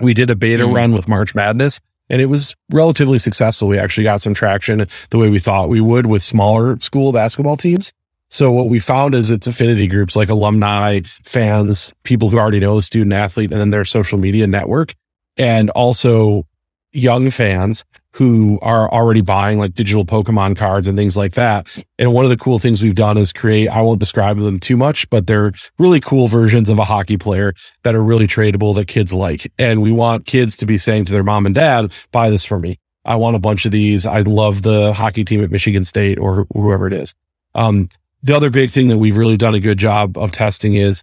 We 0.00 0.14
did 0.14 0.30
a 0.30 0.36
beta 0.36 0.64
mm. 0.64 0.74
run 0.74 0.92
with 0.92 1.08
March 1.08 1.34
Madness 1.34 1.80
and 2.12 2.20
it 2.20 2.26
was 2.26 2.54
relatively 2.70 3.18
successful. 3.18 3.68
We 3.68 3.78
actually 3.78 4.04
got 4.04 4.20
some 4.20 4.34
traction 4.34 4.84
the 5.10 5.18
way 5.18 5.30
we 5.30 5.38
thought 5.38 5.70
we 5.70 5.80
would 5.80 6.06
with 6.06 6.22
smaller 6.22 6.78
school 6.78 7.10
basketball 7.10 7.56
teams. 7.56 7.92
So 8.28 8.52
what 8.52 8.68
we 8.68 8.78
found 8.78 9.14
is 9.14 9.30
it's 9.30 9.46
affinity 9.46 9.88
groups 9.88 10.14
like 10.14 10.28
alumni, 10.28 11.00
fans, 11.04 11.92
people 12.02 12.30
who 12.30 12.38
already 12.38 12.60
know 12.60 12.76
the 12.76 12.82
student 12.82 13.12
athlete, 13.14 13.50
and 13.50 13.60
then 13.60 13.70
their 13.70 13.84
social 13.84 14.18
media 14.18 14.46
network, 14.46 14.94
and 15.36 15.70
also 15.70 16.46
young 16.92 17.30
fans 17.30 17.84
who 18.14 18.58
are 18.60 18.90
already 18.92 19.22
buying 19.22 19.58
like 19.58 19.72
digital 19.72 20.04
Pokemon 20.04 20.56
cards 20.56 20.86
and 20.86 20.98
things 20.98 21.16
like 21.16 21.32
that. 21.32 21.82
And 21.98 22.12
one 22.12 22.24
of 22.24 22.30
the 22.30 22.36
cool 22.36 22.58
things 22.58 22.82
we've 22.82 22.94
done 22.94 23.16
is 23.16 23.32
create, 23.32 23.68
I 23.68 23.80
won't 23.80 24.00
describe 24.00 24.38
them 24.38 24.60
too 24.60 24.76
much, 24.76 25.08
but 25.08 25.26
they're 25.26 25.52
really 25.78 26.00
cool 26.00 26.28
versions 26.28 26.68
of 26.68 26.78
a 26.78 26.84
hockey 26.84 27.16
player 27.16 27.54
that 27.84 27.94
are 27.94 28.02
really 28.02 28.26
tradable 28.26 28.74
that 28.74 28.86
kids 28.86 29.14
like. 29.14 29.50
And 29.58 29.80
we 29.80 29.92
want 29.92 30.26
kids 30.26 30.56
to 30.58 30.66
be 30.66 30.76
saying 30.76 31.06
to 31.06 31.12
their 31.12 31.22
mom 31.22 31.46
and 31.46 31.54
dad, 31.54 31.92
buy 32.10 32.28
this 32.28 32.44
for 32.44 32.58
me. 32.58 32.78
I 33.04 33.16
want 33.16 33.34
a 33.34 33.40
bunch 33.40 33.64
of 33.64 33.72
these. 33.72 34.04
I 34.04 34.20
love 34.20 34.62
the 34.62 34.92
hockey 34.92 35.24
team 35.24 35.42
at 35.42 35.50
Michigan 35.50 35.84
State 35.84 36.18
or 36.18 36.46
whoever 36.52 36.86
it 36.86 36.92
is. 36.92 37.14
Um, 37.54 37.88
the 38.22 38.36
other 38.36 38.50
big 38.50 38.70
thing 38.70 38.88
that 38.88 38.98
we've 38.98 39.16
really 39.16 39.36
done 39.36 39.54
a 39.54 39.60
good 39.60 39.78
job 39.78 40.16
of 40.18 40.32
testing 40.32 40.74
is 40.74 41.02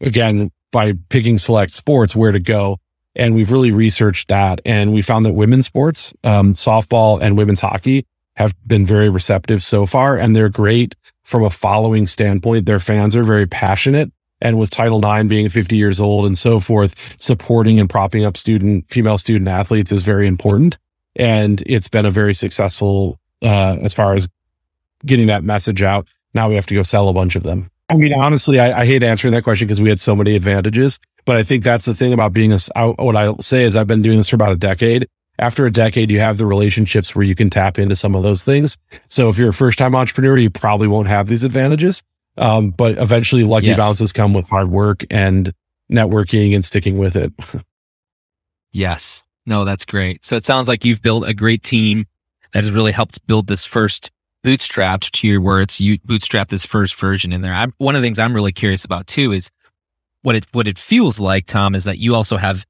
again, 0.00 0.50
by 0.72 0.94
picking 1.08 1.38
select 1.38 1.72
sports, 1.72 2.14
where 2.14 2.32
to 2.32 2.40
go 2.40 2.78
and 3.14 3.34
we've 3.34 3.50
really 3.50 3.72
researched 3.72 4.28
that. 4.28 4.60
And 4.64 4.92
we 4.92 5.02
found 5.02 5.26
that 5.26 5.32
women's 5.32 5.66
sports, 5.66 6.12
um, 6.24 6.54
softball 6.54 7.20
and 7.20 7.36
women's 7.36 7.60
hockey 7.60 8.06
have 8.36 8.54
been 8.66 8.86
very 8.86 9.08
receptive 9.08 9.62
so 9.62 9.86
far. 9.86 10.16
And 10.16 10.34
they're 10.34 10.48
great 10.48 10.94
from 11.22 11.44
a 11.44 11.50
following 11.50 12.06
standpoint. 12.06 12.66
Their 12.66 12.78
fans 12.78 13.16
are 13.16 13.24
very 13.24 13.46
passionate. 13.46 14.12
And 14.40 14.58
with 14.58 14.70
Title 14.70 15.04
IX 15.04 15.28
being 15.28 15.48
50 15.48 15.76
years 15.76 16.00
old 16.00 16.24
and 16.24 16.38
so 16.38 16.60
forth, 16.60 17.20
supporting 17.20 17.78
and 17.78 17.90
propping 17.90 18.24
up 18.24 18.36
student, 18.36 18.86
female 18.88 19.18
student 19.18 19.48
athletes 19.48 19.92
is 19.92 20.02
very 20.02 20.26
important. 20.26 20.78
And 21.16 21.62
it's 21.66 21.88
been 21.88 22.06
a 22.06 22.10
very 22.10 22.32
successful, 22.32 23.18
uh, 23.42 23.76
as 23.82 23.92
far 23.92 24.14
as 24.14 24.28
getting 25.04 25.26
that 25.26 25.44
message 25.44 25.82
out. 25.82 26.08
Now 26.32 26.48
we 26.48 26.54
have 26.54 26.66
to 26.66 26.74
go 26.74 26.82
sell 26.82 27.08
a 27.08 27.12
bunch 27.12 27.36
of 27.36 27.42
them. 27.42 27.70
I 27.90 27.96
mean, 27.96 28.14
honestly, 28.14 28.60
I, 28.60 28.82
I 28.82 28.86
hate 28.86 29.02
answering 29.02 29.34
that 29.34 29.42
question 29.42 29.66
because 29.66 29.80
we 29.80 29.88
had 29.88 29.98
so 29.98 30.14
many 30.14 30.36
advantages. 30.36 30.98
But 31.24 31.36
I 31.36 31.42
think 31.42 31.64
that's 31.64 31.84
the 31.84 31.94
thing 31.94 32.12
about 32.12 32.32
being 32.32 32.52
a, 32.52 32.58
what 32.92 33.16
I'll 33.16 33.40
say 33.40 33.64
is 33.64 33.76
I've 33.76 33.86
been 33.86 34.02
doing 34.02 34.16
this 34.16 34.28
for 34.28 34.36
about 34.36 34.52
a 34.52 34.56
decade. 34.56 35.06
After 35.38 35.64
a 35.64 35.70
decade, 35.70 36.10
you 36.10 36.20
have 36.20 36.38
the 36.38 36.46
relationships 36.46 37.14
where 37.14 37.24
you 37.24 37.34
can 37.34 37.48
tap 37.48 37.78
into 37.78 37.96
some 37.96 38.14
of 38.14 38.22
those 38.22 38.44
things. 38.44 38.76
So 39.08 39.28
if 39.28 39.38
you're 39.38 39.50
a 39.50 39.54
first 39.54 39.78
time 39.78 39.94
entrepreneur, 39.94 40.36
you 40.36 40.50
probably 40.50 40.88
won't 40.88 41.08
have 41.08 41.28
these 41.28 41.44
advantages. 41.44 42.02
Um, 42.36 42.70
but 42.70 42.98
eventually 42.98 43.44
lucky 43.44 43.68
yes. 43.68 43.78
bounces 43.78 44.12
come 44.12 44.34
with 44.34 44.48
hard 44.48 44.68
work 44.68 45.04
and 45.10 45.52
networking 45.90 46.54
and 46.54 46.64
sticking 46.64 46.98
with 46.98 47.16
it. 47.16 47.32
yes. 48.72 49.24
No, 49.46 49.64
that's 49.64 49.84
great. 49.84 50.24
So 50.24 50.36
it 50.36 50.44
sounds 50.44 50.68
like 50.68 50.84
you've 50.84 51.02
built 51.02 51.26
a 51.26 51.34
great 51.34 51.62
team 51.62 52.06
that 52.52 52.64
has 52.64 52.70
really 52.70 52.92
helped 52.92 53.26
build 53.26 53.46
this 53.46 53.64
first 53.64 54.10
bootstrapped 54.44 55.10
to 55.12 55.28
your 55.28 55.40
words. 55.40 55.80
You 55.80 55.98
bootstrap 56.04 56.48
this 56.48 56.64
first 56.64 56.98
version 56.98 57.32
in 57.32 57.42
there. 57.42 57.52
I'm, 57.52 57.72
one 57.78 57.94
of 57.94 58.02
the 58.02 58.06
things 58.06 58.18
I'm 58.18 58.34
really 58.34 58.52
curious 58.52 58.84
about 58.84 59.06
too 59.06 59.32
is 59.32 59.50
what 60.22 60.36
it 60.36 60.46
what 60.52 60.68
it 60.68 60.78
feels 60.78 61.20
like, 61.20 61.46
Tom, 61.46 61.74
is 61.74 61.84
that 61.84 61.98
you 61.98 62.14
also 62.14 62.36
have 62.36 62.64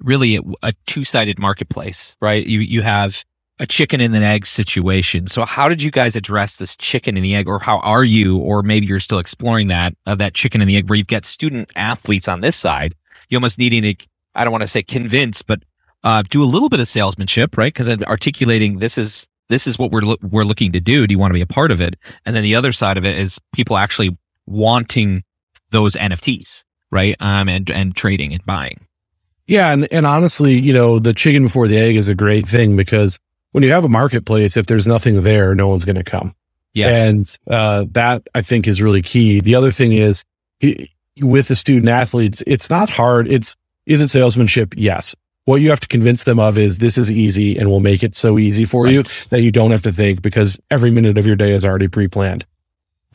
really 0.00 0.36
a, 0.36 0.40
a 0.62 0.72
two 0.86 1.04
sided 1.04 1.38
marketplace, 1.38 2.16
right? 2.20 2.46
You 2.46 2.60
you 2.60 2.82
have 2.82 3.24
a 3.58 3.66
chicken 3.66 4.00
and 4.00 4.14
an 4.14 4.22
egg 4.22 4.44
situation. 4.44 5.26
So 5.26 5.44
how 5.44 5.68
did 5.68 5.82
you 5.82 5.90
guys 5.90 6.14
address 6.14 6.56
this 6.56 6.76
chicken 6.76 7.16
and 7.16 7.24
the 7.24 7.34
egg, 7.34 7.48
or 7.48 7.58
how 7.58 7.78
are 7.78 8.04
you, 8.04 8.38
or 8.38 8.62
maybe 8.62 8.86
you're 8.86 9.00
still 9.00 9.18
exploring 9.18 9.68
that 9.68 9.94
of 10.06 10.18
that 10.18 10.34
chicken 10.34 10.60
and 10.60 10.68
the 10.68 10.76
egg, 10.76 10.88
where 10.88 10.96
you've 10.96 11.06
got 11.06 11.24
student 11.24 11.70
athletes 11.76 12.28
on 12.28 12.40
this 12.40 12.56
side, 12.56 12.94
you 13.28 13.36
almost 13.38 13.58
needing 13.58 13.82
to, 13.82 14.06
I 14.34 14.44
don't 14.44 14.52
want 14.52 14.62
to 14.62 14.68
say 14.68 14.82
convince, 14.82 15.42
but 15.42 15.62
uh, 16.04 16.22
do 16.28 16.42
a 16.42 16.44
little 16.44 16.68
bit 16.68 16.80
of 16.80 16.86
salesmanship, 16.86 17.56
right? 17.56 17.72
Because 17.72 17.88
articulating 18.04 18.78
this 18.78 18.98
is 18.98 19.26
this 19.48 19.66
is 19.66 19.78
what 19.78 19.90
we're 19.90 20.02
lo- 20.02 20.16
we're 20.22 20.44
looking 20.44 20.72
to 20.72 20.80
do. 20.80 21.06
Do 21.06 21.12
you 21.12 21.18
want 21.18 21.30
to 21.30 21.34
be 21.34 21.40
a 21.40 21.46
part 21.46 21.70
of 21.70 21.80
it? 21.80 21.96
And 22.26 22.36
then 22.36 22.42
the 22.42 22.54
other 22.54 22.72
side 22.72 22.98
of 22.98 23.04
it 23.04 23.16
is 23.16 23.40
people 23.52 23.76
actually 23.76 24.16
wanting 24.46 25.22
those 25.70 25.96
NFTs, 25.96 26.62
right? 26.90 27.16
Um, 27.20 27.48
and, 27.48 27.70
and 27.70 27.94
trading 27.94 28.32
and 28.32 28.44
buying. 28.44 28.86
Yeah. 29.46 29.72
And, 29.72 29.86
and 29.92 30.06
honestly, 30.06 30.58
you 30.58 30.72
know, 30.72 30.98
the 30.98 31.12
chicken 31.12 31.44
before 31.44 31.68
the 31.68 31.78
egg 31.78 31.96
is 31.96 32.08
a 32.08 32.14
great 32.14 32.46
thing 32.46 32.76
because 32.76 33.18
when 33.52 33.62
you 33.62 33.70
have 33.72 33.84
a 33.84 33.88
marketplace, 33.88 34.56
if 34.56 34.66
there's 34.66 34.86
nothing 34.86 35.22
there, 35.22 35.54
no 35.54 35.68
one's 35.68 35.84
going 35.84 35.96
to 35.96 36.04
come. 36.04 36.34
Yes. 36.74 37.08
And, 37.08 37.36
uh, 37.48 37.86
that 37.92 38.26
I 38.34 38.42
think 38.42 38.66
is 38.66 38.82
really 38.82 39.02
key. 39.02 39.40
The 39.40 39.54
other 39.54 39.70
thing 39.70 39.92
is 39.92 40.24
with 41.20 41.48
the 41.48 41.56
student 41.56 41.88
athletes, 41.88 42.42
it's 42.46 42.68
not 42.68 42.90
hard. 42.90 43.28
It's, 43.28 43.56
is 43.86 44.02
it 44.02 44.08
salesmanship? 44.08 44.74
Yes. 44.76 45.14
What 45.44 45.60
you 45.60 45.70
have 45.70 45.80
to 45.80 45.88
convince 45.88 46.24
them 46.24 46.40
of 46.40 46.58
is 46.58 46.78
this 46.78 46.98
is 46.98 47.10
easy 47.10 47.56
and 47.56 47.68
we'll 47.70 47.80
make 47.80 48.02
it 48.02 48.16
so 48.16 48.36
easy 48.36 48.64
for 48.64 48.84
right. 48.84 48.92
you 48.92 49.02
that 49.30 49.42
you 49.42 49.52
don't 49.52 49.70
have 49.70 49.82
to 49.82 49.92
think 49.92 50.20
because 50.20 50.58
every 50.70 50.90
minute 50.90 51.16
of 51.18 51.26
your 51.26 51.36
day 51.36 51.52
is 51.52 51.64
already 51.64 51.86
pre-planned. 51.86 52.44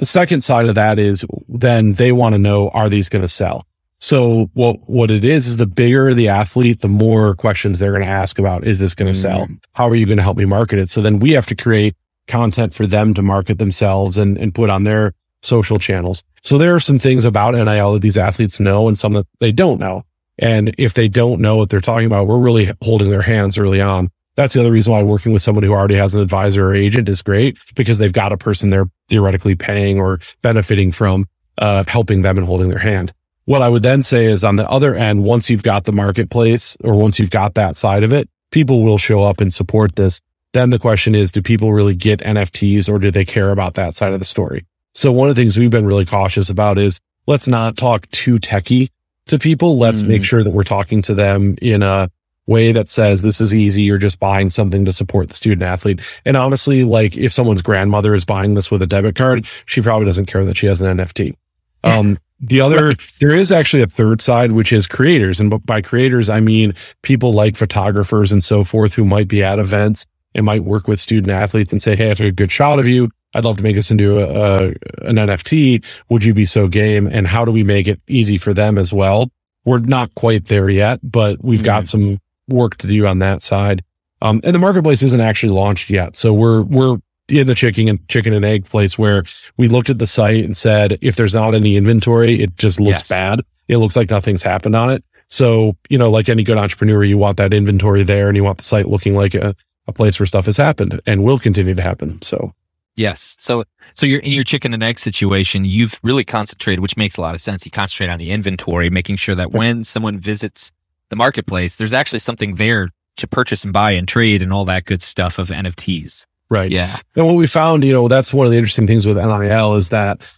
The 0.01 0.07
second 0.07 0.43
side 0.43 0.65
of 0.65 0.73
that 0.73 0.97
is 0.97 1.23
then 1.47 1.93
they 1.93 2.11
want 2.11 2.33
to 2.33 2.39
know, 2.39 2.69
are 2.69 2.89
these 2.89 3.07
going 3.07 3.21
to 3.21 3.27
sell? 3.27 3.67
So 3.99 4.49
what, 4.55 4.89
what 4.89 5.11
it 5.11 5.23
is, 5.23 5.45
is 5.45 5.57
the 5.57 5.67
bigger 5.67 6.11
the 6.15 6.27
athlete, 6.29 6.79
the 6.79 6.87
more 6.87 7.35
questions 7.35 7.77
they're 7.77 7.91
going 7.91 8.01
to 8.01 8.07
ask 8.07 8.39
about, 8.39 8.65
is 8.65 8.79
this 8.79 8.95
going 8.95 9.13
to 9.13 9.17
mm-hmm. 9.17 9.45
sell? 9.45 9.47
How 9.73 9.87
are 9.87 9.93
you 9.93 10.07
going 10.07 10.17
to 10.17 10.23
help 10.23 10.37
me 10.37 10.45
market 10.45 10.79
it? 10.79 10.89
So 10.89 11.03
then 11.03 11.19
we 11.19 11.33
have 11.33 11.45
to 11.45 11.55
create 11.55 11.95
content 12.27 12.73
for 12.73 12.87
them 12.87 13.13
to 13.13 13.21
market 13.21 13.59
themselves 13.59 14.17
and, 14.17 14.39
and 14.39 14.55
put 14.55 14.71
on 14.71 14.85
their 14.85 15.13
social 15.43 15.77
channels. 15.77 16.23
So 16.41 16.57
there 16.57 16.73
are 16.73 16.79
some 16.79 16.97
things 16.97 17.23
about 17.23 17.53
NIL 17.53 17.93
that 17.93 18.01
these 18.01 18.17
athletes 18.17 18.59
know 18.59 18.87
and 18.87 18.97
some 18.97 19.13
that 19.13 19.27
they 19.39 19.51
don't 19.51 19.79
know. 19.79 20.03
And 20.39 20.73
if 20.79 20.95
they 20.95 21.09
don't 21.09 21.41
know 21.41 21.57
what 21.57 21.69
they're 21.69 21.79
talking 21.79 22.07
about, 22.07 22.25
we're 22.25 22.39
really 22.39 22.71
holding 22.81 23.11
their 23.11 23.21
hands 23.21 23.55
early 23.59 23.81
on. 23.81 24.09
That's 24.35 24.53
the 24.53 24.61
other 24.61 24.71
reason 24.71 24.93
why 24.93 25.03
working 25.03 25.33
with 25.33 25.41
somebody 25.41 25.67
who 25.67 25.73
already 25.73 25.95
has 25.95 26.15
an 26.15 26.21
advisor 26.21 26.69
or 26.69 26.75
agent 26.75 27.09
is 27.09 27.21
great 27.21 27.57
because 27.75 27.97
they've 27.97 28.13
got 28.13 28.31
a 28.31 28.37
person 28.37 28.69
they're 28.69 28.89
theoretically 29.09 29.55
paying 29.55 29.99
or 29.99 30.19
benefiting 30.41 30.91
from, 30.91 31.25
uh, 31.57 31.83
helping 31.87 32.21
them 32.21 32.37
and 32.37 32.47
holding 32.47 32.69
their 32.69 32.79
hand. 32.79 33.11
What 33.45 33.61
I 33.61 33.69
would 33.69 33.83
then 33.83 34.01
say 34.01 34.25
is 34.25 34.43
on 34.43 34.55
the 34.55 34.69
other 34.69 34.95
end, 34.95 35.23
once 35.23 35.49
you've 35.49 35.63
got 35.63 35.83
the 35.83 35.91
marketplace 35.91 36.77
or 36.83 36.95
once 36.95 37.19
you've 37.19 37.31
got 37.31 37.55
that 37.55 37.75
side 37.75 38.03
of 38.03 38.13
it, 38.13 38.29
people 38.51 38.83
will 38.83 38.97
show 38.97 39.23
up 39.23 39.41
and 39.41 39.53
support 39.53 39.95
this. 39.95 40.21
Then 40.53 40.69
the 40.69 40.79
question 40.79 41.15
is, 41.15 41.31
do 41.31 41.41
people 41.41 41.73
really 41.73 41.95
get 41.95 42.19
NFTs 42.19 42.89
or 42.89 42.99
do 42.99 43.11
they 43.11 43.25
care 43.25 43.51
about 43.51 43.73
that 43.75 43.93
side 43.93 44.13
of 44.13 44.19
the 44.19 44.25
story? 44.25 44.65
So 44.93 45.11
one 45.11 45.29
of 45.29 45.35
the 45.35 45.41
things 45.41 45.57
we've 45.57 45.71
been 45.71 45.85
really 45.85 46.05
cautious 46.05 46.49
about 46.49 46.77
is 46.77 46.99
let's 47.25 47.47
not 47.47 47.77
talk 47.77 48.07
too 48.09 48.37
techy 48.37 48.89
to 49.27 49.39
people. 49.39 49.77
Let's 49.77 50.03
mm. 50.03 50.09
make 50.09 50.23
sure 50.23 50.43
that 50.43 50.51
we're 50.51 50.63
talking 50.63 51.01
to 51.03 51.13
them 51.13 51.55
in 51.61 51.81
a 51.81 52.09
way 52.47 52.71
that 52.71 52.89
says 52.89 53.21
this 53.21 53.39
is 53.41 53.53
easy. 53.53 53.83
You're 53.83 53.97
just 53.97 54.19
buying 54.19 54.49
something 54.49 54.85
to 54.85 54.91
support 54.91 55.27
the 55.27 55.33
student 55.33 55.63
athlete. 55.63 56.01
And 56.25 56.35
honestly, 56.35 56.83
like 56.83 57.15
if 57.17 57.31
someone's 57.31 57.61
grandmother 57.61 58.13
is 58.13 58.25
buying 58.25 58.55
this 58.55 58.71
with 58.71 58.81
a 58.81 58.87
debit 58.87 59.15
card, 59.15 59.45
she 59.65 59.81
probably 59.81 60.05
doesn't 60.05 60.25
care 60.25 60.43
that 60.45 60.57
she 60.57 60.67
has 60.67 60.81
an 60.81 60.97
NFT. 60.97 61.35
Um, 61.83 62.17
the 62.39 62.61
other, 62.61 62.87
right. 62.87 63.11
there 63.19 63.31
is 63.31 63.51
actually 63.51 63.83
a 63.83 63.87
third 63.87 64.21
side, 64.21 64.51
which 64.51 64.73
is 64.73 64.87
creators. 64.87 65.39
And 65.39 65.63
by 65.65 65.81
creators, 65.81 66.29
I 66.29 66.39
mean 66.39 66.73
people 67.03 67.33
like 67.33 67.55
photographers 67.55 68.31
and 68.31 68.43
so 68.43 68.63
forth 68.63 68.95
who 68.95 69.05
might 69.05 69.27
be 69.27 69.43
at 69.43 69.59
events 69.59 70.05
and 70.33 70.45
might 70.45 70.63
work 70.63 70.87
with 70.87 70.99
student 70.99 71.31
athletes 71.31 71.71
and 71.71 71.81
say, 71.81 71.95
Hey, 71.95 72.11
I 72.11 72.13
took 72.15 72.27
a 72.27 72.31
good 72.31 72.51
shot 72.51 72.79
of 72.79 72.87
you. 72.87 73.09
I'd 73.33 73.45
love 73.45 73.57
to 73.57 73.63
make 73.63 73.75
this 73.75 73.91
into 73.91 74.19
a, 74.19 74.25
a, 74.25 74.67
an 75.07 75.15
NFT. 75.15 75.85
Would 76.09 76.23
you 76.23 76.33
be 76.33 76.45
so 76.45 76.67
game? 76.67 77.07
And 77.07 77.27
how 77.27 77.45
do 77.45 77.51
we 77.51 77.63
make 77.63 77.87
it 77.87 78.01
easy 78.07 78.37
for 78.37 78.53
them 78.53 78.77
as 78.77 78.91
well? 78.91 79.31
We're 79.63 79.79
not 79.79 80.13
quite 80.15 80.45
there 80.45 80.69
yet, 80.69 80.99
but 81.03 81.43
we've 81.43 81.59
mm-hmm. 81.59 81.65
got 81.65 81.87
some 81.87 82.19
work 82.51 82.77
to 82.77 82.87
do 82.87 83.05
on 83.05 83.19
that 83.19 83.41
side. 83.41 83.83
Um, 84.21 84.41
and 84.43 84.53
the 84.53 84.59
marketplace 84.59 85.01
isn't 85.03 85.21
actually 85.21 85.53
launched 85.53 85.89
yet. 85.89 86.15
So 86.15 86.33
we're, 86.33 86.61
we're 86.63 86.97
in 87.27 87.47
the 87.47 87.55
chicken 87.55 87.87
and 87.87 88.07
chicken 88.07 88.33
and 88.33 88.45
egg 88.45 88.65
place 88.65 88.97
where 88.97 89.23
we 89.57 89.67
looked 89.67 89.89
at 89.89 89.99
the 89.99 90.07
site 90.07 90.43
and 90.43 90.55
said, 90.55 90.97
if 91.01 91.15
there's 91.15 91.33
not 91.33 91.55
any 91.55 91.75
inventory, 91.75 92.41
it 92.41 92.55
just 92.57 92.79
looks 92.79 93.09
yes. 93.09 93.19
bad. 93.19 93.41
It 93.67 93.77
looks 93.77 93.95
like 93.95 94.09
nothing's 94.09 94.43
happened 94.43 94.75
on 94.75 94.91
it. 94.91 95.03
So, 95.27 95.77
you 95.89 95.97
know, 95.97 96.11
like 96.11 96.27
any 96.27 96.43
good 96.43 96.57
entrepreneur, 96.57 97.03
you 97.03 97.17
want 97.17 97.37
that 97.37 97.53
inventory 97.53 98.03
there 98.03 98.27
and 98.27 98.35
you 98.35 98.43
want 98.43 98.57
the 98.57 98.63
site 98.63 98.87
looking 98.87 99.15
like 99.15 99.33
a, 99.33 99.55
a 99.87 99.93
place 99.93 100.19
where 100.19 100.27
stuff 100.27 100.45
has 100.45 100.57
happened 100.57 100.99
and 101.07 101.23
will 101.23 101.39
continue 101.39 101.73
to 101.73 101.81
happen. 101.81 102.21
So 102.21 102.53
Yes. 102.95 103.37
So 103.39 103.63
so 103.93 104.05
you're 104.05 104.19
in 104.19 104.31
your 104.31 104.43
chicken 104.43 104.73
and 104.73 104.83
egg 104.83 104.99
situation, 104.99 105.63
you've 105.63 105.99
really 106.03 106.25
concentrated, 106.25 106.81
which 106.81 106.97
makes 106.97 107.17
a 107.17 107.21
lot 107.21 107.33
of 107.33 107.41
sense. 107.41 107.65
You 107.65 107.71
concentrate 107.71 108.09
on 108.09 108.19
the 108.19 108.31
inventory, 108.31 108.89
making 108.89 109.15
sure 109.15 109.35
that 109.35 109.51
when 109.51 109.83
someone 109.83 110.19
visits 110.19 110.71
the 111.11 111.15
marketplace, 111.15 111.77
there's 111.77 111.93
actually 111.93 112.19
something 112.19 112.55
there 112.55 112.89
to 113.17 113.27
purchase 113.27 113.63
and 113.63 113.71
buy 113.71 113.91
and 113.91 114.07
trade 114.07 114.41
and 114.41 114.51
all 114.51 114.65
that 114.65 114.85
good 114.85 115.03
stuff 115.03 115.37
of 115.37 115.49
NFTs. 115.49 116.25
Right. 116.49 116.71
Yeah. 116.71 116.93
And 117.15 117.27
what 117.27 117.35
we 117.35 117.45
found, 117.45 117.83
you 117.83 117.93
know, 117.93 118.07
that's 118.07 118.33
one 118.33 118.47
of 118.47 118.51
the 118.51 118.57
interesting 118.57 118.87
things 118.87 119.05
with 119.05 119.17
NIL 119.17 119.75
is 119.75 119.89
that 119.89 120.37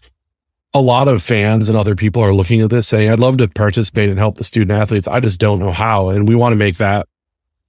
a 0.74 0.82
lot 0.82 1.08
of 1.08 1.24
fans 1.24 1.70
and 1.70 1.78
other 1.78 1.96
people 1.96 2.22
are 2.22 2.34
looking 2.34 2.62
at 2.62 2.70
this 2.70 2.88
saying, 2.88 3.10
I'd 3.10 3.20
love 3.20 3.38
to 3.38 3.48
participate 3.48 4.10
and 4.10 4.20
help 4.20 4.36
the 4.36 4.44
student 4.44 4.72
athletes. 4.72 5.08
I 5.08 5.22
just 5.22 5.40
don't 5.40 5.60
know 5.60 5.72
how. 5.72 6.10
And 6.10 6.28
we 6.28 6.36
want 6.36 6.52
to 6.52 6.58
make 6.58 6.78
that 6.78 7.08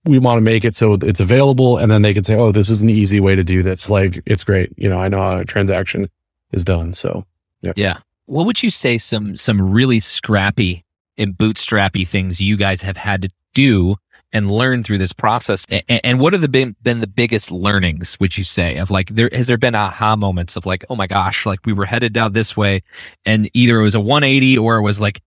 we 0.04 0.18
want 0.18 0.36
to 0.36 0.42
make 0.42 0.64
it 0.64 0.74
so 0.74 0.94
it's 0.94 1.20
available 1.20 1.78
and 1.78 1.90
then 1.90 2.02
they 2.02 2.12
can 2.12 2.24
say, 2.24 2.34
Oh, 2.36 2.52
this 2.52 2.70
is 2.70 2.82
an 2.82 2.90
easy 2.90 3.20
way 3.20 3.34
to 3.34 3.44
do 3.44 3.62
this. 3.62 3.88
Like 3.88 4.22
it's 4.26 4.44
great. 4.44 4.72
You 4.76 4.88
know, 4.88 4.98
I 4.98 5.08
know 5.08 5.18
how 5.18 5.38
a 5.38 5.44
transaction 5.44 6.08
is 6.52 6.64
done. 6.64 6.92
So 6.92 7.24
yeah. 7.62 7.72
Yeah. 7.76 7.98
What 8.26 8.46
would 8.46 8.62
you 8.62 8.70
say 8.70 8.98
some, 8.98 9.36
some 9.36 9.60
really 9.60 10.00
scrappy 10.00 10.84
and 11.18 11.34
bootstrappy 11.34 12.06
things 12.06 12.40
you 12.40 12.56
guys 12.56 12.82
have 12.82 12.96
had 12.96 13.22
to 13.22 13.30
do 13.54 13.96
and 14.32 14.50
learn 14.50 14.82
through 14.82 14.98
this 14.98 15.12
process? 15.12 15.66
And, 15.70 16.00
and 16.04 16.20
what 16.20 16.32
have 16.32 16.42
the 16.42 16.48
been, 16.48 16.74
been 16.82 17.00
the 17.00 17.06
biggest 17.06 17.50
learnings, 17.50 18.18
would 18.20 18.36
you 18.36 18.44
say 18.44 18.76
of 18.78 18.90
like, 18.90 19.08
there, 19.10 19.30
has 19.32 19.46
there 19.46 19.58
been 19.58 19.74
aha 19.74 20.16
moments 20.16 20.56
of 20.56 20.66
like, 20.66 20.84
Oh 20.88 20.96
my 20.96 21.06
gosh, 21.06 21.46
like 21.46 21.60
we 21.64 21.72
were 21.72 21.86
headed 21.86 22.12
down 22.12 22.32
this 22.32 22.56
way 22.56 22.80
and 23.24 23.48
either 23.54 23.78
it 23.78 23.82
was 23.82 23.94
a 23.94 24.00
180 24.00 24.58
or 24.58 24.76
it 24.76 24.82
was 24.82 25.00
like 25.00 25.20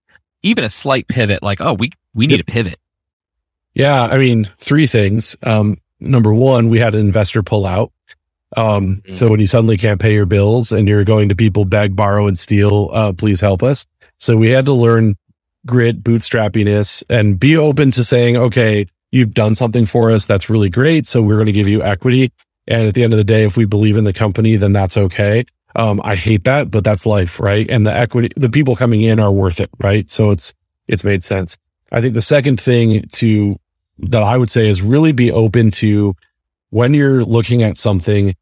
even 0.44 0.64
a 0.64 0.70
slight 0.70 1.08
pivot, 1.08 1.42
like, 1.44 1.62
Oh, 1.62 1.74
we, 1.74 1.92
we 2.14 2.28
need 2.28 2.40
a 2.40 2.46
pivot. 2.46 2.78
Yeah, 3.74 4.04
I 4.06 4.18
mean, 4.18 4.50
three 4.58 4.88
things. 4.88 5.36
Um, 5.44 5.78
number 6.00 6.34
one, 6.34 6.70
we 6.70 6.80
had 6.80 6.96
an 6.96 7.02
investor 7.02 7.44
pull 7.44 7.66
out. 7.66 7.92
Um, 8.56 8.98
mm-hmm. 8.98 9.14
so 9.14 9.30
when 9.30 9.40
you 9.40 9.48
suddenly 9.48 9.78
can't 9.78 10.00
pay 10.00 10.14
your 10.14 10.26
bills 10.26 10.72
and 10.72 10.88
you're 10.88 11.04
going 11.04 11.30
to 11.30 11.36
people 11.36 11.66
beg, 11.66 11.96
borrow, 11.96 12.28
and 12.28 12.40
steal, 12.40 12.90
uh, 12.94 13.14
please 13.14 13.42
help 13.42 13.62
us. 13.62 13.86
So 14.18 14.38
we 14.38 14.50
had 14.50 14.66
to 14.66 14.74
learn 14.74 15.16
grit, 15.68 16.04
bootstrappiness, 16.04 17.04
and 17.10 17.40
be 17.40 17.56
open 17.56 17.92
to 17.92 18.04
saying, 18.04 18.38
okay, 18.38 18.88
you've 19.12 19.34
done 19.34 19.54
something 19.54 19.86
for 19.86 20.10
us. 20.12 20.26
That's 20.26 20.50
really 20.50 20.70
great. 20.70 21.06
So 21.06 21.22
we're 21.22 21.36
going 21.36 21.46
to 21.48 21.52
give 21.52 21.68
you 21.68 21.84
equity. 21.84 22.32
And 22.68 22.88
at 22.88 22.96
the 22.96 23.04
end 23.04 23.14
of 23.14 23.18
the 23.18 23.24
day, 23.24 23.44
if 23.44 23.56
we 23.56 23.66
believe 23.66 23.98
in 23.98 24.04
the 24.04 24.14
company, 24.14 24.56
then 24.56 24.74
that's 24.74 24.98
okay. 24.98 25.46
Um, 25.76 26.02
I 26.04 26.16
hate 26.16 26.46
that, 26.46 26.72
but 26.72 26.84
that's 26.84 27.06
life, 27.06 27.40
right? 27.40 27.70
And 27.70 27.86
the 27.86 27.94
equity, 27.94 28.30
the 28.36 28.50
people 28.50 28.76
coming 28.76 29.04
in 29.04 29.20
are 29.20 29.32
worth 29.32 29.60
it, 29.60 29.70
right? 29.80 30.10
So 30.10 30.32
it's, 30.32 30.54
it's 30.88 31.04
made 31.04 31.24
sense. 31.24 31.58
I 31.92 32.02
think 32.02 32.16
the 32.16 32.22
second 32.22 32.60
thing 32.60 33.04
to 33.14 33.58
that 34.00 34.24
I 34.24 34.38
would 34.38 34.50
say 34.50 34.68
is 34.68 34.82
really 34.82 35.12
be 35.12 35.32
open 35.32 35.72
to 35.72 36.16
when 36.70 36.94
you're 36.94 37.24
looking 37.24 37.64
at 37.64 37.78
something, 37.78 38.34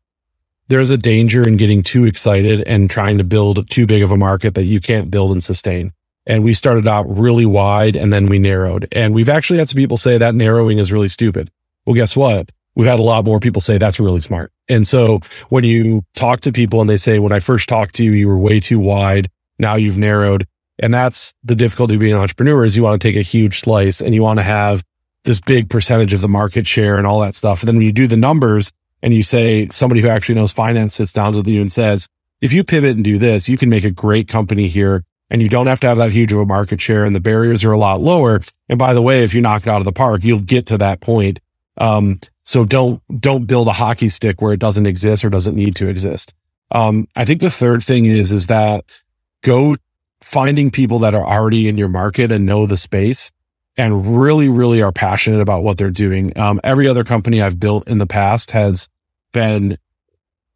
there's 0.67 0.89
a 0.89 0.97
danger 0.97 1.47
in 1.47 1.57
getting 1.57 1.83
too 1.83 2.05
excited 2.05 2.61
and 2.61 2.89
trying 2.89 3.19
to 3.19 3.23
build 3.23 3.69
too 3.69 3.85
big 3.85 4.01
of 4.01 4.11
a 4.11 4.17
market 4.17 4.55
that 4.55 4.63
you 4.63 4.81
can't 4.81 5.11
build 5.11 5.31
and 5.31 5.43
sustain. 5.43 5.93
And 6.25 6.43
we 6.43 6.53
started 6.53 6.87
out 6.87 7.05
really 7.07 7.45
wide 7.45 7.95
and 7.95 8.11
then 8.11 8.27
we 8.27 8.39
narrowed. 8.39 8.87
And 8.91 9.13
we've 9.13 9.29
actually 9.29 9.59
had 9.59 9.69
some 9.69 9.77
people 9.77 9.97
say 9.97 10.17
that 10.17 10.35
narrowing 10.35 10.79
is 10.79 10.91
really 10.91 11.07
stupid. 11.07 11.51
Well, 11.85 11.95
guess 11.95 12.15
what? 12.15 12.49
We've 12.75 12.87
had 12.87 12.99
a 12.99 13.03
lot 13.03 13.25
more 13.25 13.39
people 13.39 13.61
say 13.61 13.77
that's 13.77 13.99
really 13.99 14.19
smart. 14.19 14.51
And 14.67 14.87
so 14.87 15.19
when 15.49 15.63
you 15.63 16.03
talk 16.15 16.41
to 16.41 16.51
people 16.51 16.81
and 16.81 16.89
they 16.89 16.97
say, 16.97 17.19
when 17.19 17.31
I 17.31 17.39
first 17.39 17.69
talked 17.69 17.95
to 17.95 18.03
you, 18.03 18.11
you 18.11 18.27
were 18.27 18.37
way 18.37 18.59
too 18.59 18.79
wide. 18.79 19.29
Now 19.59 19.75
you've 19.75 19.97
narrowed. 19.97 20.45
And 20.79 20.93
that's 20.93 21.33
the 21.43 21.55
difficulty 21.55 21.95
of 21.95 22.01
being 22.01 22.13
an 22.13 22.19
entrepreneur 22.19 22.65
is 22.65 22.75
you 22.75 22.83
want 22.83 23.01
to 23.01 23.07
take 23.07 23.15
a 23.15 23.21
huge 23.21 23.59
slice 23.59 24.01
and 24.01 24.13
you 24.13 24.21
want 24.21 24.39
to 24.39 24.43
have 24.43 24.83
this 25.23 25.39
big 25.39 25.69
percentage 25.69 26.11
of 26.11 26.21
the 26.21 26.27
market 26.27 26.67
share 26.67 26.97
and 26.97 27.07
all 27.07 27.21
that 27.21 27.33
stuff. 27.33 27.61
And 27.61 27.67
then 27.67 27.77
when 27.77 27.85
you 27.85 27.93
do 27.93 28.07
the 28.07 28.17
numbers 28.17 28.71
and 29.01 29.13
you 29.13 29.23
say 29.23 29.67
somebody 29.69 30.01
who 30.01 30.09
actually 30.09 30.35
knows 30.35 30.51
finance 30.51 30.95
sits 30.95 31.13
down 31.13 31.33
with 31.33 31.47
you 31.47 31.61
and 31.61 31.71
says, 31.71 32.07
if 32.41 32.51
you 32.51 32.63
pivot 32.63 32.95
and 32.95 33.03
do 33.03 33.17
this, 33.17 33.47
you 33.47 33.57
can 33.57 33.69
make 33.69 33.85
a 33.85 33.91
great 33.91 34.27
company 34.27 34.67
here 34.67 35.03
and 35.29 35.41
you 35.41 35.49
don't 35.49 35.67
have 35.67 35.79
to 35.81 35.87
have 35.87 35.97
that 35.97 36.11
huge 36.11 36.31
of 36.31 36.39
a 36.39 36.45
market 36.45 36.79
share 36.79 37.03
and 37.03 37.15
the 37.15 37.19
barriers 37.19 37.65
are 37.65 37.71
a 37.71 37.77
lot 37.77 38.01
lower. 38.01 38.41
And 38.69 38.77
by 38.77 38.93
the 38.93 39.01
way, 39.01 39.23
if 39.23 39.33
you 39.33 39.41
knock 39.41 39.63
it 39.63 39.69
out 39.69 39.79
of 39.79 39.85
the 39.85 39.91
park, 39.91 40.23
you'll 40.23 40.39
get 40.39 40.67
to 40.67 40.77
that 40.77 41.01
point. 41.01 41.39
Um, 41.77 42.19
so 42.43 42.63
don't, 42.63 43.01
don't 43.19 43.45
build 43.45 43.67
a 43.67 43.73
hockey 43.73 44.09
stick 44.09 44.41
where 44.41 44.53
it 44.53 44.59
doesn't 44.59 44.85
exist 44.85 45.25
or 45.25 45.29
doesn't 45.29 45.55
need 45.55 45.75
to 45.77 45.87
exist. 45.87 46.33
Um, 46.71 47.07
I 47.15 47.25
think 47.25 47.41
the 47.41 47.49
third 47.49 47.81
thing 47.83 48.05
is, 48.05 48.31
is 48.31 48.47
that 48.47 49.01
go 49.41 49.75
finding 50.21 50.71
people 50.71 50.99
that 50.99 51.15
are 51.15 51.25
already 51.25 51.67
in 51.67 51.77
your 51.77 51.89
market 51.89 52.31
and 52.31 52.45
know 52.45 52.65
the 52.65 52.77
space 52.77 53.31
and 53.77 54.17
really, 54.17 54.47
really 54.47 54.81
are 54.81 54.91
passionate 54.91 55.41
about 55.41 55.63
what 55.63 55.77
they're 55.77 55.91
doing. 55.91 56.37
Um, 56.37 56.59
every 56.63 56.87
other 56.87 57.03
company 57.03 57.41
I've 57.41 57.59
built 57.59 57.87
in 57.87 57.97
the 57.97 58.07
past 58.07 58.51
has 58.51 58.87
been 59.33 59.77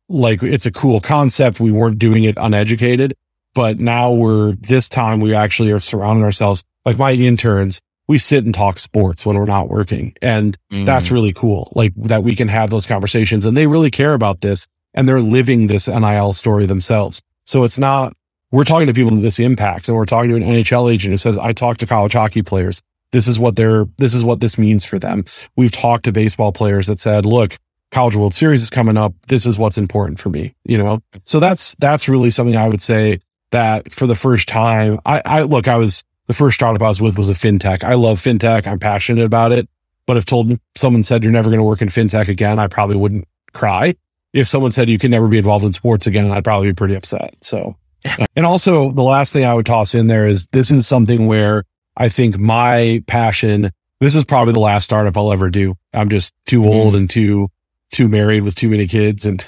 like, 0.08 0.42
it's 0.42 0.66
a 0.66 0.72
cool 0.72 1.02
concept. 1.02 1.60
We 1.60 1.72
weren't 1.72 2.00
doing 2.00 2.24
it 2.24 2.36
uneducated, 2.38 3.14
but 3.54 3.80
now 3.80 4.12
we're 4.12 4.54
this 4.54 4.90
time 4.90 5.20
we 5.20 5.34
actually 5.34 5.72
are 5.72 5.80
surrounding 5.80 6.24
ourselves 6.24 6.64
like 6.86 6.98
my 6.98 7.14
interns. 7.14 7.80
We 8.08 8.18
sit 8.18 8.44
and 8.44 8.56
talk 8.56 8.80
sports 8.80 9.24
when 9.26 9.36
we're 9.36 9.46
not 9.46 9.70
working. 9.70 10.14
And 10.22 10.58
mm. 10.72 10.84
that's 10.86 11.12
really 11.12 11.32
cool. 11.32 11.72
Like 11.76 11.94
that 11.96 12.24
we 12.24 12.36
can 12.36 12.48
have 12.48 12.72
those 12.72 12.88
conversations 12.88 13.46
and 13.46 13.56
they 13.56 13.68
really 13.68 13.92
care 13.92 14.16
about 14.16 14.42
this 14.42 14.66
and 14.96 15.08
they're 15.08 15.22
living 15.22 15.68
this 15.68 15.88
NIL 15.88 16.34
story 16.34 16.66
themselves. 16.66 17.22
So 17.46 17.64
it's 17.64 17.78
not, 17.78 18.14
we're 18.52 18.64
talking 18.64 18.88
to 18.88 18.94
people 18.94 19.12
that 19.12 19.22
this 19.22 19.40
impacts 19.40 19.88
and 19.88 19.96
we're 19.96 20.06
talking 20.06 20.32
to 20.32 20.36
an 20.38 20.44
NHL 20.44 20.92
agent 20.92 21.12
who 21.12 21.18
says, 21.18 21.38
I 21.38 21.54
talk 21.54 21.78
to 21.78 21.86
college 21.86 22.14
hockey 22.14 22.42
players 22.42 22.82
this 23.12 23.28
is 23.28 23.40
what 23.40 23.56
they're, 23.56 23.86
this 23.98 24.14
is 24.14 24.24
what 24.24 24.40
this 24.40 24.58
means 24.58 24.86
for 24.86 25.00
them. 25.00 25.26
We've 25.56 25.72
talked 25.72 26.06
to 26.06 26.12
baseball 26.12 26.52
players 26.52 26.88
that 26.88 27.00
said, 27.00 27.26
look, 27.26 27.58
college 27.92 28.16
world 28.16 28.34
series 28.34 28.62
is 28.62 28.70
coming 28.70 28.98
up. 28.98 29.14
This 29.28 29.46
is 29.46 29.58
what's 29.58 29.78
important 29.78 30.20
for 30.20 30.30
me, 30.30 30.56
you 30.64 30.78
know? 30.78 31.00
So 31.24 31.40
that's, 31.40 31.76
that's 31.76 32.08
really 32.08 32.32
something 32.32 32.56
I 32.56 32.68
would 32.68 32.82
say 32.82 33.20
that 33.52 33.92
for 33.92 34.08
the 34.08 34.16
first 34.16 34.48
time, 34.48 35.00
I, 35.06 35.22
I 35.26 35.42
look, 35.44 35.68
I 35.68 35.78
was 35.78 36.04
the 36.28 36.34
first 36.34 36.56
startup 36.56 36.82
I 36.82 36.88
was 36.88 37.02
with 37.02 37.18
was 37.18 37.30
a 37.30 37.34
fintech. 37.34 37.84
I 37.84 37.96
love 37.96 38.20
fintech. 38.20 38.68
I'm 38.68 38.80
passionate 38.80 39.26
about 39.26 39.52
it. 39.52 39.68
But 40.06 40.18
if 40.18 40.26
told 40.26 40.60
someone 40.76 41.04
said 41.04 41.24
you're 41.24 41.32
never 41.32 41.50
going 41.50 41.60
to 41.60 41.64
work 41.64 41.82
in 41.82 41.88
fintech 41.88 42.30
again, 42.30 42.60
I 42.60 42.68
probably 42.68 42.98
wouldn't 42.98 43.28
cry. 43.54 43.94
If 44.34 44.48
someone 44.48 44.72
said 44.72 44.90
you 44.90 45.00
can 45.00 45.12
never 45.12 45.28
be 45.28 45.38
involved 45.38 45.66
in 45.66 45.74
sports 45.74 46.08
again, 46.08 46.32
I'd 46.32 46.44
probably 46.44 46.70
be 46.70 46.74
pretty 46.74 46.96
upset. 46.96 47.36
So, 47.42 47.76
and 48.36 48.46
also 48.46 48.92
the 48.92 49.04
last 49.04 49.34
thing 49.34 49.46
I 49.46 49.54
would 49.54 49.66
toss 49.66 49.96
in 49.96 50.08
there 50.08 50.28
is 50.28 50.48
this 50.52 50.72
is 50.72 50.88
something 50.88 51.26
where 51.28 51.64
I 51.98 52.10
think 52.10 52.38
my 52.38 53.04
passion, 53.08 53.70
this 54.00 54.16
is 54.16 54.24
probably 54.24 54.54
the 54.54 54.60
last 54.60 54.86
startup 54.86 55.18
I'll 55.18 55.34
ever 55.34 55.50
do. 55.50 55.76
I'm 55.94 56.10
just 56.10 56.34
too 56.46 56.62
mm-hmm. 56.62 56.70
old 56.70 56.96
and 56.96 57.10
too, 57.10 57.50
too 57.92 58.08
married 58.08 58.44
with 58.44 58.56
too 58.56 58.70
many 58.70 58.88
kids 58.88 59.26
and 59.26 59.46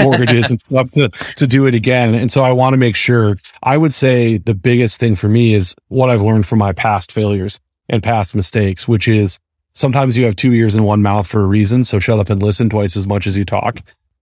mortgages 0.00 0.50
and 0.50 0.60
stuff 0.60 0.90
to, 0.92 1.08
to 1.36 1.46
do 1.46 1.66
it 1.66 1.74
again. 1.74 2.14
And 2.14 2.30
so 2.30 2.42
I 2.42 2.52
want 2.52 2.74
to 2.74 2.78
make 2.78 2.96
sure 2.96 3.36
I 3.62 3.76
would 3.76 3.92
say 3.92 4.38
the 4.38 4.54
biggest 4.54 5.00
thing 5.00 5.14
for 5.14 5.28
me 5.28 5.54
is 5.54 5.74
what 5.88 6.10
I've 6.10 6.22
learned 6.22 6.46
from 6.46 6.58
my 6.58 6.72
past 6.72 7.12
failures 7.12 7.60
and 7.88 8.02
past 8.02 8.34
mistakes, 8.34 8.86
which 8.86 9.08
is 9.08 9.38
sometimes 9.74 10.16
you 10.16 10.24
have 10.24 10.36
two 10.36 10.52
ears 10.52 10.74
and 10.74 10.84
one 10.84 11.02
mouth 11.02 11.26
for 11.26 11.40
a 11.40 11.46
reason. 11.46 11.84
So 11.84 11.98
shut 11.98 12.18
up 12.18 12.30
and 12.30 12.42
listen 12.42 12.68
twice 12.68 12.96
as 12.96 13.06
much 13.06 13.26
as 13.26 13.36
you 13.36 13.44
talk. 13.44 13.80